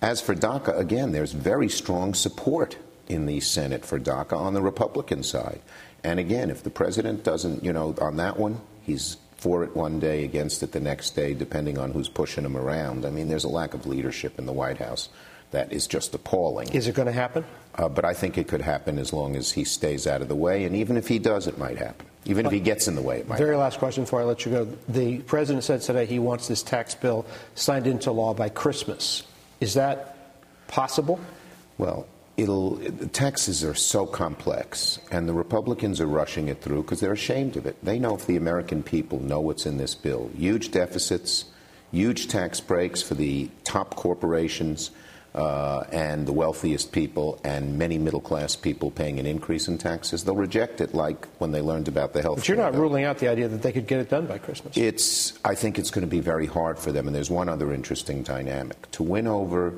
[0.00, 2.76] As for DACA, again, there's very strong support
[3.08, 5.60] in the Senate for DACA on the Republican side.
[6.02, 10.00] And again, if the president doesn't, you know, on that one, he's for it one
[10.00, 13.04] day, against it the next day, depending on who's pushing him around.
[13.04, 15.10] I mean, there's a lack of leadership in the White House
[15.50, 16.70] that is just appalling.
[16.72, 17.44] Is it going to happen?
[17.76, 20.34] Uh, but I think it could happen as long as he stays out of the
[20.34, 20.64] way.
[20.64, 22.06] And even if he does, it might happen.
[22.26, 24.46] Even if he gets in the way, it might Very last question before I let
[24.46, 24.64] you go.
[24.88, 29.24] The president said today he wants this tax bill signed into law by Christmas.
[29.60, 30.16] Is that
[30.66, 31.20] possible?
[31.76, 32.06] Well,
[32.38, 32.78] it'll
[33.12, 37.66] taxes are so complex and the Republicans are rushing it through because they're ashamed of
[37.66, 37.76] it.
[37.84, 41.44] They know if the American people know what's in this bill, huge deficits,
[41.92, 44.92] huge tax breaks for the top corporations
[45.34, 50.24] uh, and the wealthiest people and many middle class people paying an increase in taxes,
[50.24, 53.18] they'll reject it like when they learned about the health But you're not ruling out
[53.18, 54.76] the idea that they could get it done by Christmas.
[54.76, 55.36] It's.
[55.44, 57.06] I think it's going to be very hard for them.
[57.08, 59.74] And there's one other interesting dynamic to win over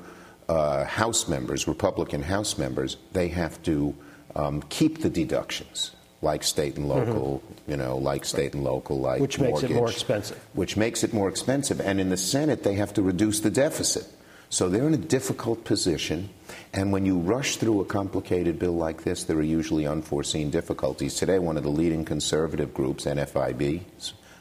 [0.48, 2.98] uh, House members, Republican House members.
[3.12, 3.94] They have to
[4.34, 7.42] um, keep the deductions, like state and local.
[7.66, 9.22] You know, like state and local, like Mm-hmm.
[9.22, 10.38] Which makes it more expensive.
[10.52, 11.80] Which makes it more expensive.
[11.80, 14.06] And in the Senate, they have to reduce the deficit.
[14.48, 16.28] So they're in a difficult position.
[16.72, 21.14] And when you rush through a complicated bill like this, there are usually unforeseen difficulties.
[21.14, 23.82] Today, one of the leading conservative groups, NFIB,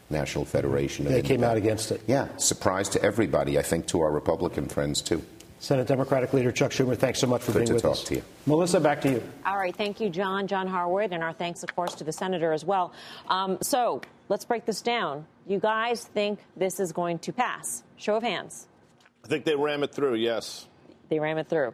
[0.10, 2.02] National Federation of They came out against it.
[2.08, 3.58] Yeah, surprise to everybody.
[3.58, 5.24] I think to our Republican friends too.
[5.60, 8.04] Senate Democratic Leader Chuck Schumer, thanks so much for Good being to with talk us.
[8.04, 8.24] to you.
[8.46, 9.24] Melissa, back to you.
[9.46, 10.46] All right, thank you, John.
[10.46, 12.94] John Harwood, and our thanks, of course, to the senator as well.
[13.30, 15.26] Um, so let's break this down.
[15.48, 17.82] You guys think this is going to pass?
[17.98, 18.68] Show of hands.
[19.26, 20.68] I think they ram it through, yes.
[21.10, 21.74] They ram it through.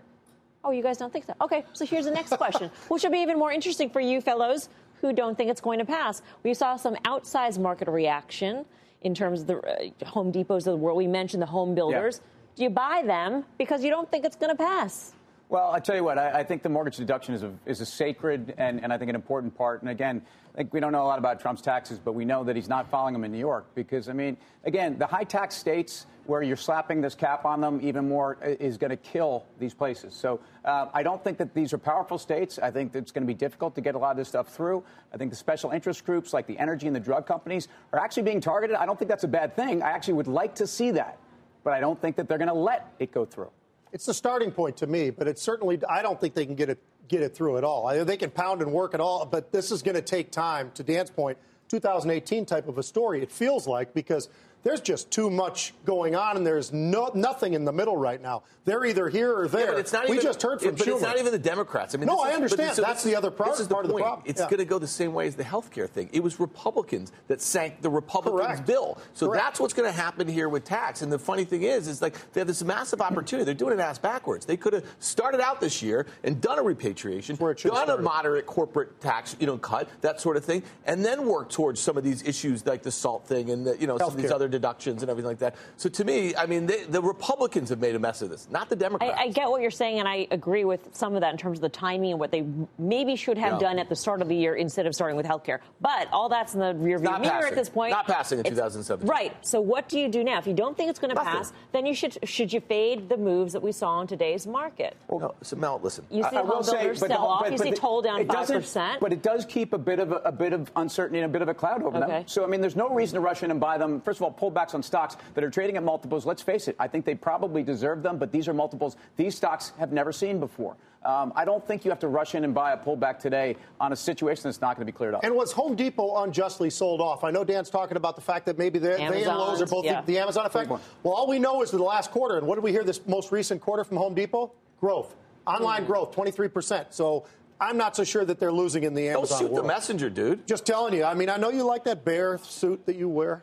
[0.63, 1.33] Oh, you guys don't think so?
[1.41, 4.69] Okay, so here's the next question, which will be even more interesting for you fellows
[5.01, 6.21] who don't think it's going to pass.
[6.43, 8.65] We saw some outsized market reaction
[9.01, 10.97] in terms of the uh, Home Depots of the world.
[10.97, 12.21] We mentioned the home builders.
[12.55, 15.13] Do you buy them because you don't think it's going to pass?
[15.51, 17.85] Well, I tell you what, I, I, think the mortgage deduction is a, is a
[17.85, 19.81] sacred and, and I think an important part.
[19.81, 20.21] And again,
[20.53, 22.69] I think we don't know a lot about Trump's taxes, but we know that he's
[22.69, 26.41] not following them in New York because, I mean, again, the high tax states where
[26.41, 30.13] you're slapping this cap on them even more is going to kill these places.
[30.13, 32.57] So uh, I don't think that these are powerful states.
[32.57, 34.85] I think it's going to be difficult to get a lot of this stuff through.
[35.13, 38.23] I think the special interest groups like the energy and the drug companies are actually
[38.23, 38.77] being targeted.
[38.77, 39.83] I don't think that's a bad thing.
[39.83, 41.17] I actually would like to see that,
[41.65, 43.51] but I don't think that they're going to let it go through.
[43.93, 46.69] It's the starting point to me, but it's certainly I don't think they can get
[46.69, 48.05] it get it through at all.
[48.05, 50.71] They can pound and work at all, but this is going to take time.
[50.75, 53.21] To Dan's point, 2018 type of a story.
[53.21, 54.29] It feels like because
[54.63, 58.43] there's just too much going on, and there's no, nothing in the middle right now.
[58.63, 59.61] They're either here or there.
[59.65, 60.93] Yeah, but it's not we even, just heard from But Schumer.
[60.93, 61.95] it's not even the Democrats.
[61.95, 62.75] I mean, no, I is, understand.
[62.75, 64.03] so That's the other part, this is the part of the point.
[64.03, 64.23] problem.
[64.27, 64.49] It's yeah.
[64.49, 66.09] going to go the same way as the health care thing.
[66.13, 68.67] It was Republicans that sank the Republicans' Correct.
[68.67, 68.99] bill.
[69.15, 69.43] So Correct.
[69.43, 71.01] that's what's going to happen here with tax.
[71.01, 73.45] And the funny thing is, is like they have this massive opportunity.
[73.45, 74.45] They're doing it ass backwards.
[74.45, 77.87] They could have started out this year and done a repatriation, where it should have
[77.87, 81.49] done a moderate corporate tax, you know, cut, that sort of thing, and then work
[81.49, 84.17] towards some of these issues like the salt thing and the, you know some of
[84.17, 84.35] these Healthcare.
[84.35, 85.55] other deductions and everything like that.
[85.77, 88.69] So to me, I mean, they, the Republicans have made a mess of this, not
[88.69, 89.15] the Democrats.
[89.17, 91.57] I, I get what you're saying, and I agree with some of that in terms
[91.57, 92.45] of the timing and what they
[92.77, 93.67] maybe should have Yeah.
[93.69, 95.59] done at the start of the year instead of starting with healthcare.
[95.79, 97.49] But all that's in the rearview Not mirror passing.
[97.49, 97.91] at this point.
[97.91, 99.07] Not passing in It's- 2017.
[99.09, 99.33] Right.
[99.45, 100.37] So what do you do now?
[100.39, 103.17] If you don't think it's going to pass, then you should should you fade the
[103.17, 104.95] moves that we saw in today's market?
[105.09, 106.05] no, so Mel, listen.
[106.09, 107.41] You see I the home builders but the sell off.
[107.43, 108.99] but- You but see the- toll down five percent.
[108.99, 111.41] But it does keep a bit of a, a bit of uncertainty and a bit
[111.41, 112.07] of a cloud over Okay.
[112.07, 112.23] them.
[112.27, 114.01] So I mean, there's no reason to rush in and buy them.
[114.01, 116.25] First of all, pullbacks on stocks that are trading at multiples.
[116.25, 119.73] Let's face it, I think they probably deserve them, but these are multiples these stocks
[119.79, 120.75] have never seen before.
[121.03, 123.91] Um, I don't think you have to rush in and buy a pullback today on
[123.91, 125.23] a situation that's not going to be cleared up.
[125.23, 127.23] And was Home Depot unjustly sold off?
[127.23, 129.85] I know Dan's talking about the fact that maybe they they and Lowe's are both
[129.85, 130.01] yeah.
[130.01, 130.69] the, the Amazon effect.
[130.69, 130.79] Well,
[131.13, 132.37] all we know is the last quarter.
[132.37, 134.53] And what did we hear this most recent quarter from Home Depot?
[134.79, 135.15] Growth.
[135.47, 136.87] Online growth, 23%.
[136.91, 137.25] So
[137.59, 139.39] I'm not so sure that they're losing in the Amazon.
[139.39, 140.47] Don't Amazon shoot the messenger, dude.
[140.47, 141.03] Just telling you.
[141.03, 143.41] I mean, I know you like that bear suit that you wear.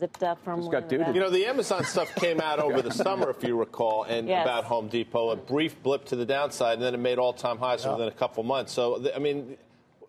[0.00, 0.60] Zipped up from.
[0.60, 1.04] Just got one of the doo-doo.
[1.06, 1.14] back.
[1.14, 4.44] You know, the Amazon stuff came out over the summer, if you recall, and Yes.
[4.44, 7.86] about Home Depot, a brief blip to the downside, and then it made all-time highs
[7.86, 8.72] within a couple months.
[8.72, 9.56] So, I mean,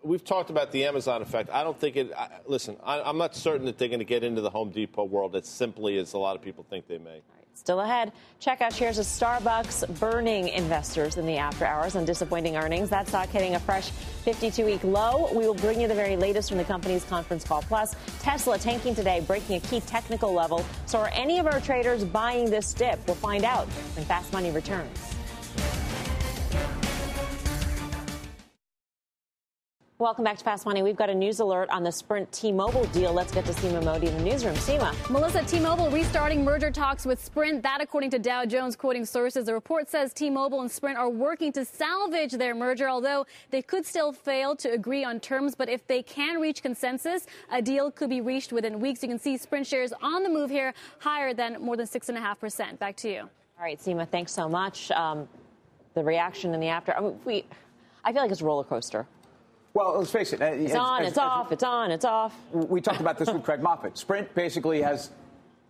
[0.02, 1.50] we've talked about the Amazon effect.
[1.50, 2.12] I don't think it.
[2.16, 5.04] I, listen, I, I'm not certain that they're going to get into the Home Depot
[5.04, 7.20] world as simply as a lot of people think they may.
[7.54, 8.12] Still ahead.
[8.40, 12.90] Check out shares of Starbucks burning investors in the after hours on disappointing earnings.
[12.90, 13.90] That stock hitting a fresh
[14.24, 15.30] 52 week low.
[15.32, 17.62] We will bring you the very latest from the company's conference call.
[17.62, 20.64] Plus, Tesla tanking today, breaking a key technical level.
[20.86, 22.98] So, are any of our traders buying this dip?
[23.06, 24.98] We'll find out when Fast Money returns.
[30.02, 30.82] Welcome back to Fast Money.
[30.82, 33.12] We've got a news alert on the Sprint T-Mobile deal.
[33.12, 34.56] Let's get to Seema Modi in the newsroom.
[34.56, 34.92] Seema.
[35.08, 37.62] Melissa, T-Mobile restarting merger talks with Sprint.
[37.62, 39.46] That, according to Dow Jones, quoting sources.
[39.46, 43.86] The report says T-Mobile and Sprint are working to salvage their merger, although they could
[43.86, 45.54] still fail to agree on terms.
[45.54, 49.04] But if they can reach consensus, a deal could be reached within weeks.
[49.04, 52.18] You can see Sprint shares on the move here, higher than more than six and
[52.18, 52.80] a half percent.
[52.80, 53.20] Back to you.
[53.20, 53.28] All
[53.60, 54.90] right, Seema, thanks so much.
[54.90, 55.28] Um,
[55.94, 57.44] the reaction in the after, I mean, we,
[58.04, 59.06] I feel like it's a roller coaster.
[59.74, 60.42] Well, let's face it.
[60.42, 62.34] uh, It's on, it's off, it's on, it's off.
[62.52, 63.96] we talked about this with Craig Moffett.
[63.96, 65.10] Sprint basically has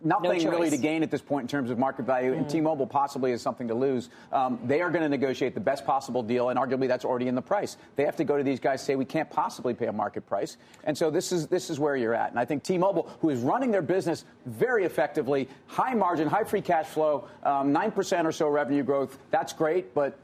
[0.05, 2.87] nothing No really to gain at this point in terms of market value, and T-Mobile
[2.87, 4.09] possibly has something to lose.
[4.31, 7.35] Um, they are going to negotiate the best possible deal, and arguably that's already in
[7.35, 7.77] the price.
[7.95, 10.57] They have to go to these guys say we can't possibly pay a market price,
[10.83, 12.31] and so this is this is where you're at.
[12.31, 16.61] And I think T-Mobile, who is running their business very effectively, high margin, high free
[16.61, 20.22] cash flow, um, nine percent or so revenue growth, that's great, but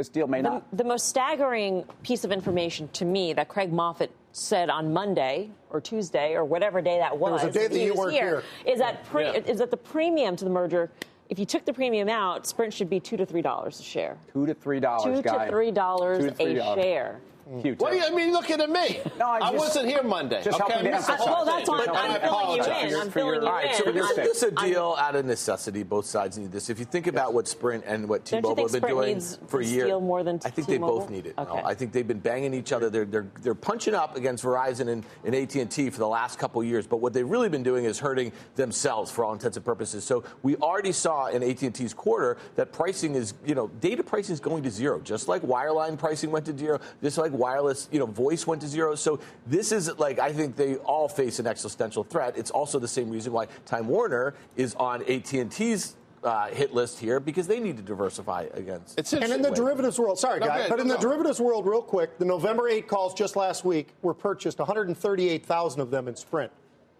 [0.00, 0.76] this deal may The, not.
[0.76, 5.80] the most staggering piece of information to me that Craig Moffett said on Monday or
[5.80, 8.42] Tuesday or whatever day that was, was a day that he you was weren't here.
[8.64, 9.32] is that pre- Yeah.
[9.46, 10.90] is that the premium to the merger.
[11.28, 14.16] If you took the premium out, Sprint should be two to three dollars a share.
[14.32, 15.44] Two to three dollars, Two guy.
[15.44, 17.20] to three dollars Two to three a share.
[17.58, 17.80] Huge.
[17.80, 18.32] What do you I mean?
[18.32, 19.00] Looking at me.
[19.18, 20.40] No, I I just- wasn't here Monday.
[20.42, 21.34] just okay, helping I to missed the emphasize.
[21.34, 22.66] whole Well, that's why I'm I filling you apologize.
[22.68, 22.74] in.
[22.84, 23.94] I'm your- filling you All right, in.
[23.94, 24.24] your I'm- sake.
[24.24, 25.82] this a I'm- deal out of necessity.
[25.82, 26.70] Both sides need this.
[26.70, 29.60] If you think about what Sprint and what T-Mobile have been Sprint doing needs for
[29.60, 31.00] a year, steal more than I think they T-Mobile?
[31.00, 31.34] both need it.
[31.38, 31.60] Okay.
[31.60, 32.88] No, I think they've been banging each other.
[32.88, 36.86] They're they're they're punching up against Verizon and, and AT&T for the last couple years.
[36.86, 40.04] But what they've really been doing is hurting themselves for all intents and purposes.
[40.04, 44.40] So we already saw in AT&T's quarter that pricing is you know data pricing is
[44.40, 48.06] going to zero, just like wireline pricing went to zero, just like wireless you know
[48.06, 48.94] voice went to zero.
[48.94, 52.36] So this is like I think they all face an existential threat.
[52.36, 57.18] It's also the same reason why Time Warner is on AT&T's uh, hit list here
[57.18, 58.98] because they need to diversify against.
[58.98, 59.54] It's And in interesting.
[59.54, 61.08] the derivatives world, sorry, No, guy, go ahead, but in no, the no.
[61.08, 65.90] derivatives world, real quick, the November 8 calls just last week were purchased, 138,000 of
[65.90, 66.52] them in Sprint.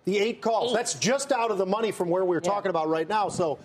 [0.06, 0.76] The eight calls, Eight.
[0.76, 2.50] that's just out of the money from where we're Yeah.
[2.50, 3.28] talking about right now.
[3.28, 3.58] So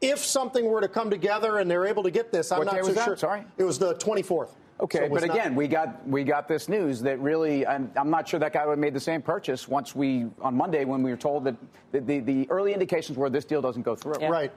[0.00, 2.74] if something were to come together and they're able to get this, I'm What not
[2.76, 3.04] day so was that?
[3.04, 3.16] sure.
[3.18, 3.44] Sorry?
[3.58, 4.48] It was the 24th.
[4.82, 8.10] Okay, So but not- again, we got we got this news that really, I'm, I'm
[8.10, 11.04] not sure that guy would have made the same purchase once we on Monday when
[11.04, 11.54] we were told that
[11.92, 14.14] the, the, the early indications were this deal doesn't go through.
[14.28, 14.52] Right.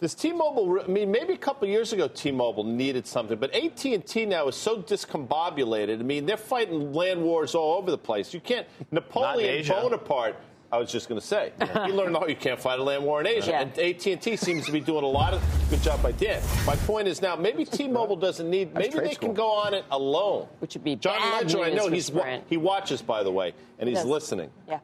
[0.00, 0.80] Does T-Mobile?
[0.82, 4.56] I mean, maybe a couple of years ago, T-Mobile needed something, but AT&T now is
[4.56, 6.00] so discombobulated.
[6.00, 8.32] I mean, they're fighting land wars all over the place.
[8.32, 8.66] You can't.
[8.90, 10.36] Napoleon Bonaparte.
[10.72, 13.20] I was just going to say, he learned how you can't fight a land war
[13.20, 13.62] in Asia, Yeah.
[13.62, 16.40] and AT&T seems to be doing a lot of good job by Dan.
[16.64, 18.72] My point is now, maybe T-Mobile doesn't need.
[18.72, 19.28] Maybe they school.
[19.30, 20.46] can go on it alone.
[20.60, 21.64] Which would be John Legere.
[21.64, 24.50] I know he's wa- he watches, by the way, and he's listening.
[24.68, 24.78] Yeah.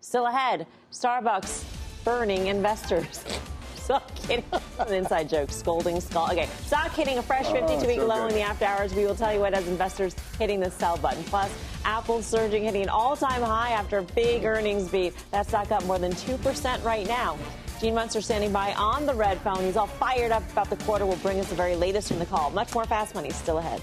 [0.00, 1.64] Still ahead, Starbucks
[2.04, 3.24] burning investors.
[3.86, 4.44] Stop kidding.
[4.80, 5.52] An inside joke.
[5.52, 6.28] Scolding skull.
[6.32, 6.48] Okay.
[6.64, 8.32] Stock hitting a fresh 52 week so low good.
[8.32, 8.92] in the after hours.
[8.92, 11.22] We will tell you what has investors hitting the sell button.
[11.22, 15.14] Plus, Apple surging, hitting an all time high after a big earnings beat.
[15.30, 17.38] That stock up more than 2% right now.
[17.80, 19.62] Gene Munster standing by on the red phone.
[19.62, 21.06] He's all fired up about the quarter.
[21.06, 22.50] Will bring us the very latest from the call.
[22.50, 23.80] Much more fast money still ahead.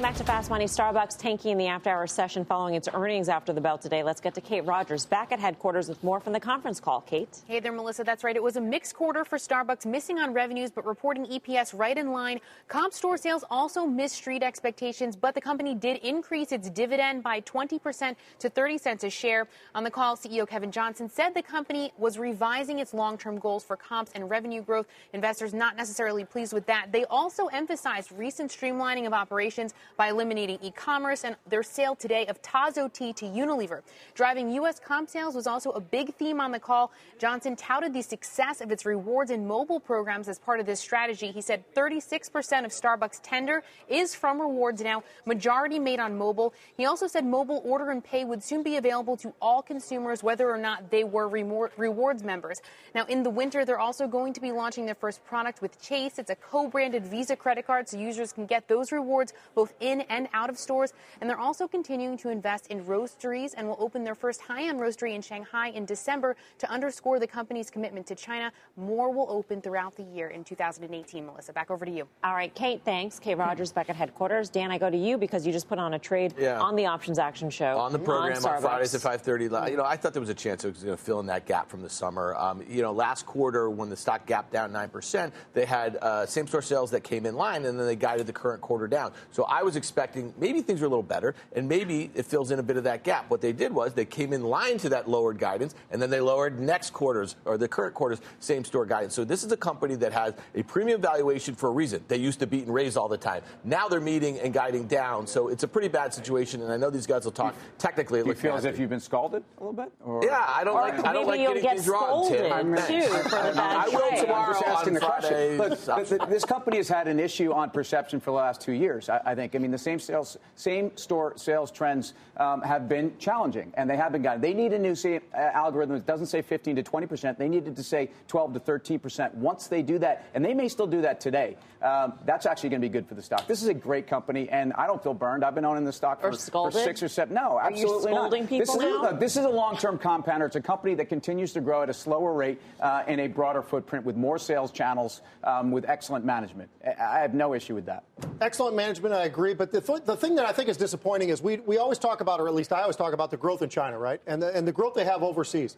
[0.00, 0.64] Welcome back to Fast Money.
[0.64, 4.02] Starbucks tanking in the after hour session following its earnings after the bell today.
[4.02, 7.02] Let's get to Kate Rogers back at headquarters with more from the conference call.
[7.02, 7.42] Kate?
[7.46, 8.02] Hey there, Melissa.
[8.02, 8.34] That's right.
[8.34, 12.12] It was a mixed quarter for Starbucks, missing on revenues, but reporting EPS right in
[12.12, 12.40] line.
[12.66, 17.42] Comp store sales also missed street expectations, but the company did increase its dividend by
[17.42, 19.48] 20% to 30 cents a share.
[19.74, 23.64] On the call, CEO Kevin Johnson said the company was revising its long term goals
[23.64, 24.86] for comps and revenue growth.
[25.12, 26.90] Investors not necessarily pleased with that.
[26.90, 32.26] They also emphasized recent streamlining of operations by eliminating e commerce and their sale today
[32.26, 33.82] of Tazo tea to Unilever.
[34.14, 34.80] Driving U.S.
[34.80, 36.92] comp sales was also a big theme on the call.
[37.18, 41.30] Johnson touted the success of its rewards and mobile programs as part of this strategy.
[41.30, 46.54] He said 36% of Starbucks tender is from rewards now, majority made on mobile.
[46.76, 50.50] He also said mobile order and pay would soon be available to all consumers, whether
[50.50, 52.60] or not they were rewards members.
[52.94, 56.18] Now, in the winter, they're also going to be launching their first product with Chase.
[56.18, 60.02] It's a co branded Visa credit card, so users can get those rewards both in
[60.02, 60.92] and out of stores.
[61.20, 64.80] And they're also continuing to invest in roasteries and will open their first high end
[64.80, 68.52] roastery in Shanghai in December to underscore the company's commitment to China.
[68.76, 71.26] More will open throughout the year in 2018.
[71.26, 72.06] Melissa, back over to you.
[72.24, 73.18] All right, Kate, thanks.
[73.18, 74.48] Kate Rogers back at headquarters.
[74.50, 76.60] Dan, I go to you because you just put on a trade Yeah.
[76.60, 77.78] on the Options Action Show.
[77.78, 78.60] on the program on, Starbucks.
[78.60, 79.70] Fridays at 5:30.
[79.70, 81.46] You know, I thought there was a chance it was going to fill in that
[81.46, 82.34] gap from the summer.
[82.36, 86.26] Um, you know, last quarter when the stock gapped down nine percent, they had uh,
[86.26, 89.12] same-store sales that came in line, and then they guided the current quarter down.
[89.30, 92.58] So I was expecting maybe things were a little better, and maybe it fills in
[92.58, 93.28] a bit of that gap.
[93.30, 96.20] What they did was they came in line to that lowered guidance, and then they
[96.20, 99.14] lowered next quarter's or the current quarter's same-store guidance.
[99.14, 102.02] So this is a company that has a premium valuation for a reason.
[102.08, 103.42] They used to beat and raise all the time.
[103.64, 105.26] Now they're meeting and guiding down.
[105.26, 107.54] So it's a pretty bad situation, and I know these guys will talk.
[107.78, 109.92] Technically, it Do you looks feel as if you've been scalded a little bit?
[110.04, 110.24] Or?
[110.24, 111.04] Yeah, I don't Or like.
[111.04, 112.46] I don't maybe like you'll getting get things wrong, Tim.
[112.46, 113.06] scolded, Thanks.
[113.06, 113.56] too, for the bad
[113.86, 115.58] I will tomorrow I'm just asking on the question.
[115.58, 118.72] Look, th- th- this company has had an issue on perception for the last two
[118.72, 119.08] years.
[119.08, 119.49] I, I think.
[119.54, 123.96] I mean, the same sales, same store sales trends um, have been challenging, and they
[123.96, 124.42] have been guided.
[124.42, 127.38] They need a new uh, algorithm that doesn't say 15 to 20 percent.
[127.38, 129.34] They needed to say 12 to 13 percent.
[129.34, 132.82] Once they do that, and they may still do that today, um, that's actually going
[132.82, 133.46] to be good for the stock.
[133.46, 135.44] This is a great company, and I don't feel burned.
[135.44, 137.34] I've been owning the stock for, for six or seven.
[137.34, 138.48] No, Are you absolutely scolding not.
[138.48, 139.12] people this is, now?
[139.12, 140.46] this is a long-term compounder.
[140.46, 143.62] It's a company that continues to grow at a slower rate uh, in a broader
[143.62, 146.70] footprint with more sales channels, um, with excellent management.
[146.84, 148.04] I I have no issue with that.
[148.40, 149.39] Excellent management, I agree.
[149.54, 152.20] But the, th- the thing that I think is disappointing is we, we always talk
[152.20, 154.20] about, or at least I always talk about, the growth in China, right?
[154.26, 155.76] And the, and the growth they have overseas.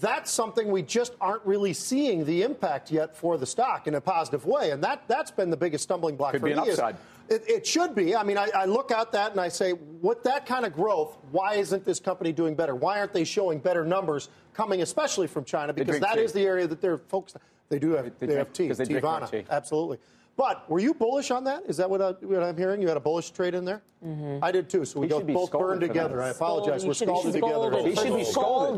[0.00, 4.00] That's something we just aren't really seeing the impact yet for the stock in a
[4.00, 4.70] positive way.
[4.70, 6.60] And that, that's been the biggest stumbling block Could for be me.
[6.60, 6.96] an is- upside.
[7.26, 8.14] It, it should be.
[8.14, 11.16] I mean, I, I look at that and I say, with that kind of growth,
[11.30, 12.74] why isn't this company doing better?
[12.74, 15.72] Why aren't they showing better numbers coming, especially from China?
[15.72, 16.20] Because that tea.
[16.20, 17.36] is the area that they're focused.
[17.36, 17.42] on.
[17.70, 19.30] They do have, They they, drink- have tea, 'cause they drink more Teavana.
[19.30, 19.44] tea.
[19.48, 19.98] Absolutely.
[20.36, 21.62] But were you bullish on that?
[21.68, 22.82] Is that what, I, what I'm hearing?
[22.82, 23.82] You had a bullish trade in there?
[24.04, 24.42] Mm-hmm.
[24.42, 24.84] I did too.
[24.84, 26.20] So we He go both burned together.
[26.20, 26.82] I apologize.
[26.82, 27.52] You We're should be scalded together.
[27.52, 28.26] scolded He should be scolded.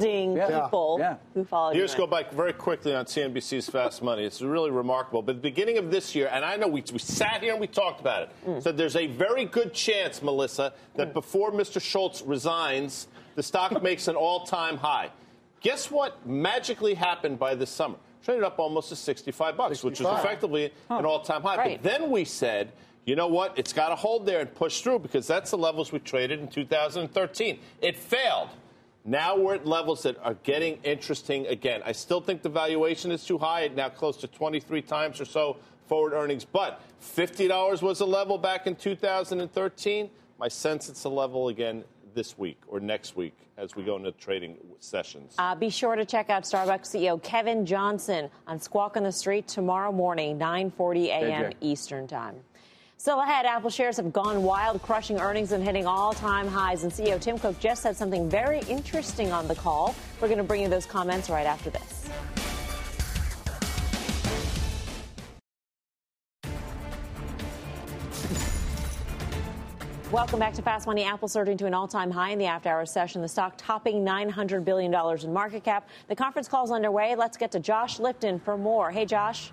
[0.03, 0.61] scolding Yeah.
[0.65, 1.17] people Yeah.
[1.33, 1.79] who followed you.
[1.79, 4.25] Here's go back very quickly on CNBC's Fast Money.
[4.25, 5.23] It's really remarkable.
[5.23, 7.61] But at the beginning of this year, and I know we, we sat here and
[7.61, 8.63] we talked about it, Mm.
[8.63, 11.15] said there's a very good chance, Melissa, that mm.
[11.15, 11.81] before Mr.
[11.81, 15.11] Schultz resigns, the stock makes an all-time high.
[15.63, 17.97] Guess what magically happened by this summer?
[18.25, 20.25] Traded up almost to 65 bucks, which is 65.
[20.25, 21.57] effectively an all-time high.
[21.57, 21.83] Right.
[21.83, 22.73] But then we said,
[23.05, 23.57] you know what?
[23.57, 26.49] It's got to hold there and push through because that's the levels we traded in
[26.49, 27.61] 2013.
[27.81, 28.49] It failed.
[29.05, 31.81] Now we're at levels that are getting interesting again.
[31.85, 35.59] I still think the valuation is too high, now close to 23 times or so
[35.87, 36.45] forward earnings.
[36.45, 40.11] But $50 was a level back in 2013.
[40.41, 41.85] My sense it's a level again
[42.17, 45.35] this week or next week as we go into trading sessions.
[45.39, 49.47] Uh, be sure to check out Starbucks CEO Kevin Johnson on Squawk on the Street
[49.47, 51.53] tomorrow morning, 9:40 a.m.
[51.61, 52.35] Eastern Time.
[52.97, 56.83] Still ahead, Apple shares have gone wild, crushing earnings and hitting all-time highs.
[56.83, 59.95] And CEO Tim Cook just said something very interesting on the call.
[60.19, 61.96] We're going to bring you those comments right after this.
[70.17, 71.05] Welcome back to Fast Money.
[71.05, 73.21] Apple surging to an all-time high in the after-hours session.
[73.21, 74.91] The stock topping $900 billion
[75.23, 75.91] in market cap.
[76.09, 77.15] The conference call is underway.
[77.15, 78.91] Let's get to Josh Lipton for more.
[78.91, 79.53] Hey, Josh.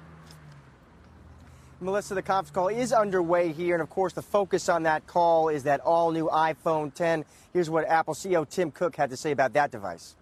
[1.81, 5.49] Melissa, the conference call is underway here, and of course, the focus on that call
[5.49, 7.25] is that all new iPhone 10.
[7.51, 10.15] Here's what Apple CEO Tim Cook had to say about that device.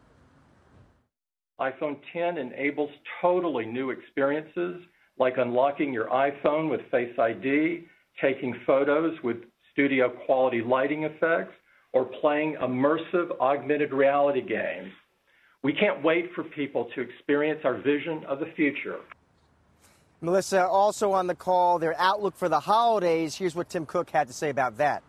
[1.60, 2.90] iPhone 10 enables
[3.22, 4.82] totally new experiences
[5.20, 7.86] like unlocking your iPhone with Face ID,
[8.20, 9.38] taking photos with
[9.74, 11.54] studio quality lighting effects,
[11.94, 14.92] or playing immersive augmented reality games.
[15.64, 19.00] We can't wait for people to experience our vision of the future.
[20.22, 23.36] Melissa, also on the call, their outlook for the holidays.
[23.36, 25.04] Here's what Tim Cook had to say about that.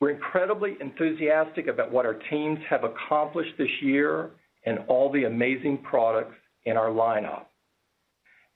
[0.00, 4.30] We're incredibly enthusiastic about what our teams have accomplished this year
[4.66, 7.44] and all the amazing products in our lineup.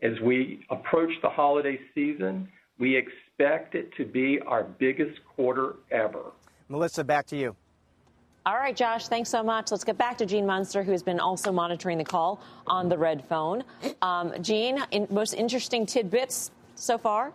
[0.02, 2.48] As we approach the holiday season,
[2.78, 2.96] we
[3.38, 6.32] expect it to be our biggest quarter ever.
[6.68, 7.54] Melissa, back to you.
[8.46, 9.70] All right, Josh, thanks so much.
[9.70, 12.96] Let's get back to Gene Munster, who has been also monitoring the call on the
[12.96, 13.64] red phone.
[14.00, 17.32] Um, Gene, in, most interesting tidbits so far?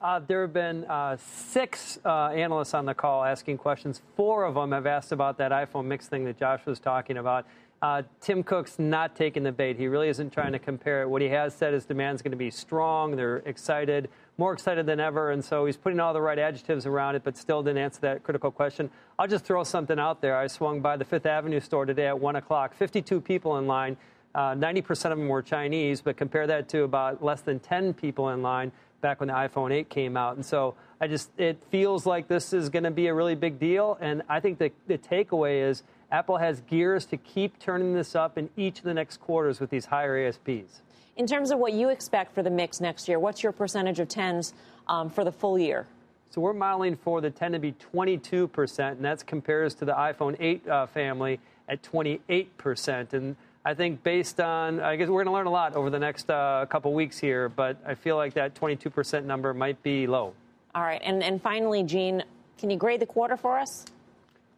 [0.00, 4.00] Uh, there have been uh, six uh, analysts on the call asking questions.
[4.16, 7.46] Four of them have asked about that iPhone mix thing that Josh was talking about.
[7.82, 9.78] Uh, Tim Cook's not taking the bait.
[9.78, 11.08] He really isn't trying to compare it.
[11.08, 13.16] What he has said is demand's going to be strong.
[13.16, 14.08] They're excited
[14.40, 15.30] more excited than ever.
[15.30, 18.22] And so he's putting all the right adjectives around it, but still didn't answer that
[18.24, 18.90] critical question.
[19.18, 20.34] I'll just throw something out there.
[20.34, 23.98] I swung by the Fifth Avenue store today at 1 o'clock, 52 people in line.
[24.34, 28.30] Uh, 90% of them were Chinese, but compare that to about less than 10 people
[28.30, 28.72] in line
[29.02, 30.36] back when the iPhone 8 came out.
[30.36, 33.58] And so I just, it feels like this is going to be a really big
[33.58, 33.98] deal.
[34.00, 35.82] And I think the, the takeaway is
[36.12, 39.70] Apple has gears to keep turning this up in each of the next quarters with
[39.70, 40.82] these higher ASPs.
[41.16, 44.08] In terms of what you expect for the mix next year, what's your percentage of
[44.08, 44.52] 10s
[44.88, 45.86] um, for the full year?
[46.30, 50.36] So we're modeling for the 10 to be 22%, and that compares to the iPhone
[50.38, 53.12] 8 uh, family at 28%.
[53.12, 55.98] And I think based on, I guess we're going to learn a lot over the
[55.98, 60.34] next uh, couple weeks here, but I feel like that 22% number might be low.
[60.74, 61.00] All right.
[61.04, 62.22] And, and finally, Gene,
[62.58, 63.84] can you grade the quarter for us?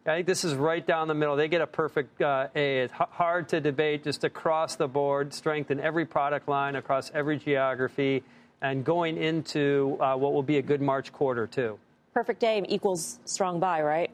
[0.05, 1.37] I think this is right down the middle.
[1.37, 2.81] They get a perfect uh, A.
[2.81, 7.09] It's h- hard to debate just across the board, strength in every product line, across
[7.13, 8.23] every geography,
[8.61, 11.79] and going into uh, what will be a good March quarter, too.
[12.13, 14.11] Perfect A equals strong buy, right?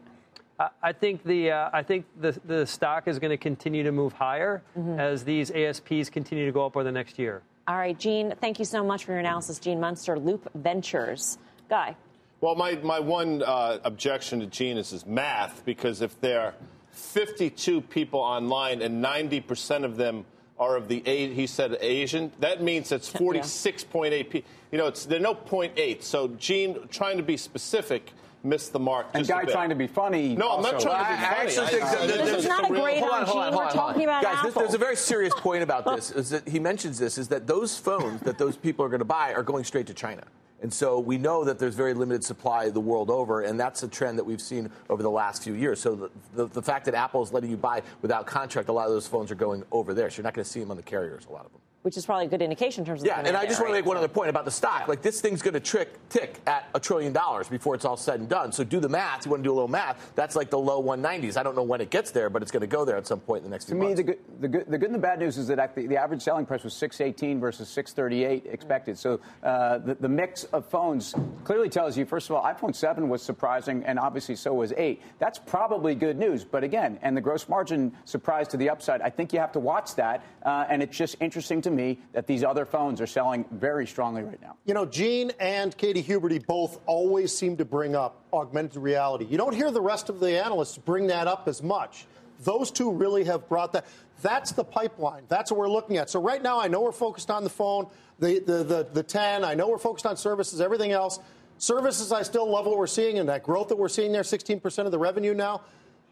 [0.83, 4.11] I think the uh, I think the the stock is going to continue to move
[4.11, 4.99] higher mm-hmm.
[4.99, 7.41] as these ASPs continue to go up over the next year.
[7.67, 9.57] All right, Gene, thank you so much for your analysis.
[9.57, 11.37] Gene Munster, Loop Ventures.
[11.69, 11.95] Guy.
[12.41, 16.53] Well, my, my one uh, objection to Gene is math, because if there are
[16.91, 20.25] 52 people online and 90% of them
[20.57, 24.49] are of the eight, he said Asian, that means it's 46.8 people.
[24.71, 26.01] You know, it's, they're no 0.8.
[26.01, 28.11] So, Gene, trying to be specific,
[28.43, 29.07] missed the mark.
[29.13, 30.35] and guy trying to be funny.
[30.35, 31.35] No, I'm not trying to be funny.
[31.35, 33.57] I actually think I, this is not a great on, Gene.
[33.57, 34.61] We're talking about Guys, Apple.
[34.61, 36.11] there's a very serious point about this.
[36.11, 39.05] is that he mentions this is that those phones that those people are going to
[39.05, 40.23] buy are going straight to China.
[40.61, 43.87] And so we know that there's very limited supply the world over, and that's a
[43.87, 45.79] trend that we've seen over the last few years.
[45.79, 48.87] So the, the, the fact that Apple is letting you buy without contract, a lot
[48.87, 50.09] of those phones are going over there.
[50.09, 51.95] So you're not going to see them on the carriers, a lot of them which
[51.95, 53.21] is probably a good indication in terms of yeah.
[53.23, 54.87] And I just want to make one other point about the stock.
[54.87, 58.19] Like this thing's going to trick tick at a trillion dollars before it's all said
[58.19, 58.51] and done.
[58.51, 59.25] So do the math.
[59.25, 60.11] You want to do a little math?
[60.15, 61.37] That's like the low 190s.
[61.37, 63.19] I don't know when it gets there, but it's going to go there at some
[63.19, 63.65] point in the next.
[63.65, 63.97] To me, months.
[63.97, 66.21] the good, the good, the good and the bad news is that the, the average
[66.21, 68.97] selling price was 618 versus 638 expected.
[68.97, 71.15] So uh, the, the mix of phones
[71.45, 75.01] clearly tells you, first of all, iPhone 7 was surprising, and obviously so was 8.
[75.19, 76.43] That's probably good news.
[76.43, 79.01] But again, and the gross margin surprise to the upside.
[79.01, 82.27] I think you have to watch that, uh, and it's just interesting to me that
[82.27, 84.55] these other phones are selling very strongly right now.
[84.65, 89.25] You know, Gene and Katie Huberty both always seem to bring up augmented reality.
[89.25, 92.05] You don't hear the rest of the analysts bring that up as much.
[92.43, 93.85] Those two really have brought that.
[94.21, 95.23] That's the pipeline.
[95.27, 96.09] That's what we're looking at.
[96.09, 97.87] So right now, I know we're focused on the phone,
[98.19, 99.43] the, the, the, the 10.
[99.43, 101.19] I know we're focused on services, everything else.
[101.57, 104.85] Services, I still love what we're seeing and that growth that we're seeing there, 16%
[104.85, 105.61] of the revenue now.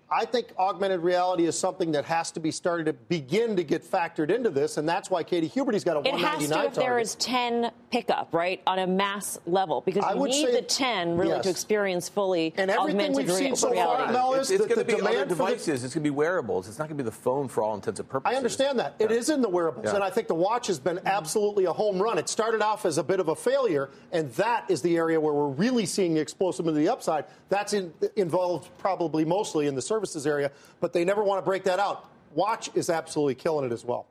[0.09, 3.83] I think augmented reality is something that has to be started to begin to get
[3.83, 6.55] factored into this, and that's why Katie Huberty's got a 199 it 199 has to
[6.55, 6.79] if target.
[6.79, 10.51] there is 10 pickup, right, on a mass level because I you would need say-
[10.55, 11.43] the 10 really yes.
[11.43, 14.13] to experience fully And everything augmented we've seen rea- so far, reality.
[14.13, 15.83] Mel, It's, is it's that going to be other demand the- devices.
[15.83, 16.67] It's going to be wearables.
[16.67, 18.33] It's not going to be the phone for all intents and purposes.
[18.33, 18.95] I understand that.
[18.99, 19.95] It is in the wearables, Yeah.
[19.95, 22.17] and I think the watch has been absolutely a home run.
[22.17, 25.33] It started off as a bit of a failure, and that is the area where
[25.33, 27.25] we're really seeing the explosive of the upside.
[27.49, 31.63] That's in, involved probably mostly in the services area, but they never want to break
[31.63, 32.05] that out.
[32.35, 34.05] Watch is absolutely killing it as well.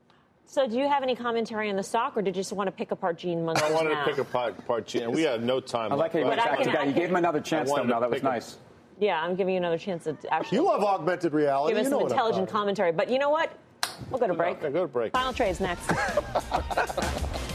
[0.48, 2.72] So, do you have any commentary on the stock, or did you just want to
[2.72, 4.04] pick apart Gene Munster's I wanted now?
[4.04, 5.92] to pick apart, apart Gene, and we have no time.
[5.92, 6.38] I like how you left.
[6.38, 6.84] went back to can- guy.
[6.84, 8.30] You gave him another chance, I though, Now That was pick him.
[8.32, 8.56] nice.
[8.98, 11.74] Yeah, I'm giving you another chance to actually You love augmented reality.
[11.74, 12.92] give us you know some intelligent commentary.
[12.92, 13.52] But you know what?
[14.10, 14.58] We'll go to break.
[14.58, 15.12] Okay, go to break.
[15.12, 15.90] Final trades next.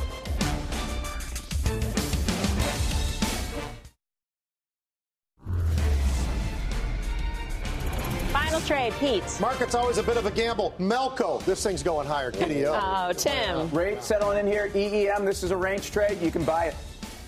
[8.72, 9.38] trade, Pete.
[9.42, 10.74] Market's always a bit of a gamble.
[10.80, 12.32] Melco, this thing's going higher.
[12.32, 12.82] Giddy up.
[12.82, 13.70] Oh, Tim.
[13.72, 14.70] Rate settling in here.
[14.74, 15.26] EEM.
[15.26, 16.22] This is a range trade.
[16.22, 16.76] You can buy it.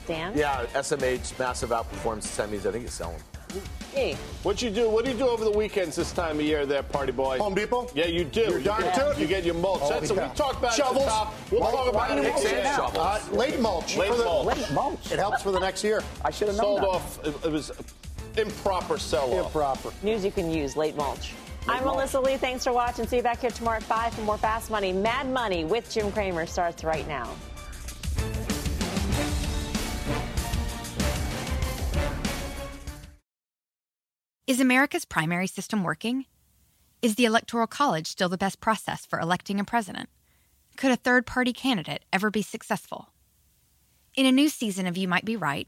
[0.08, 0.34] Dan?
[0.38, 2.66] Yeah, SMH, massive outperformance semis.
[2.66, 3.20] I think it's selling.
[3.94, 4.16] Hey.
[4.42, 4.90] What you do?
[4.90, 7.38] What do you do over the weekends this time of year, there, party boy?
[7.38, 7.88] Home Depot?
[7.94, 8.42] Yeah, you do.
[8.42, 9.22] You're you darn get, tootin'.
[9.22, 9.82] You get your mulch.
[9.84, 10.30] Oh, That's what yeah.
[10.30, 10.74] we talked about.
[10.74, 11.04] Shovels.
[11.04, 11.34] At the top.
[11.52, 12.24] We'll Why- talk about it.
[12.24, 12.64] mulch again.
[12.64, 12.86] now?
[12.96, 13.96] Uh, late mulch.
[13.98, 14.58] Late for the- mulch.
[14.58, 15.12] Late mulch.
[15.12, 16.02] It helps for the next year.
[16.26, 16.88] I should have known Sold that.
[16.88, 17.26] off.
[17.26, 17.72] It, it was
[18.38, 19.46] improper sell-off.
[19.46, 19.92] Improper.
[20.04, 21.34] News you can use, late mulch.
[21.68, 22.38] I'm Melissa Lee.
[22.38, 23.08] Thanks for watching.
[23.08, 24.92] See you back here tomorrow at 5 for more Fast Money.
[24.92, 27.30] Mad Money with Jim Cramer starts right now.
[34.46, 36.26] Is America's primary system working?
[37.02, 40.10] Is the Electoral College still the best process for electing a president?
[40.76, 43.10] Could a third party candidate ever be successful?
[44.16, 45.68] In a new season of You Might Be Right,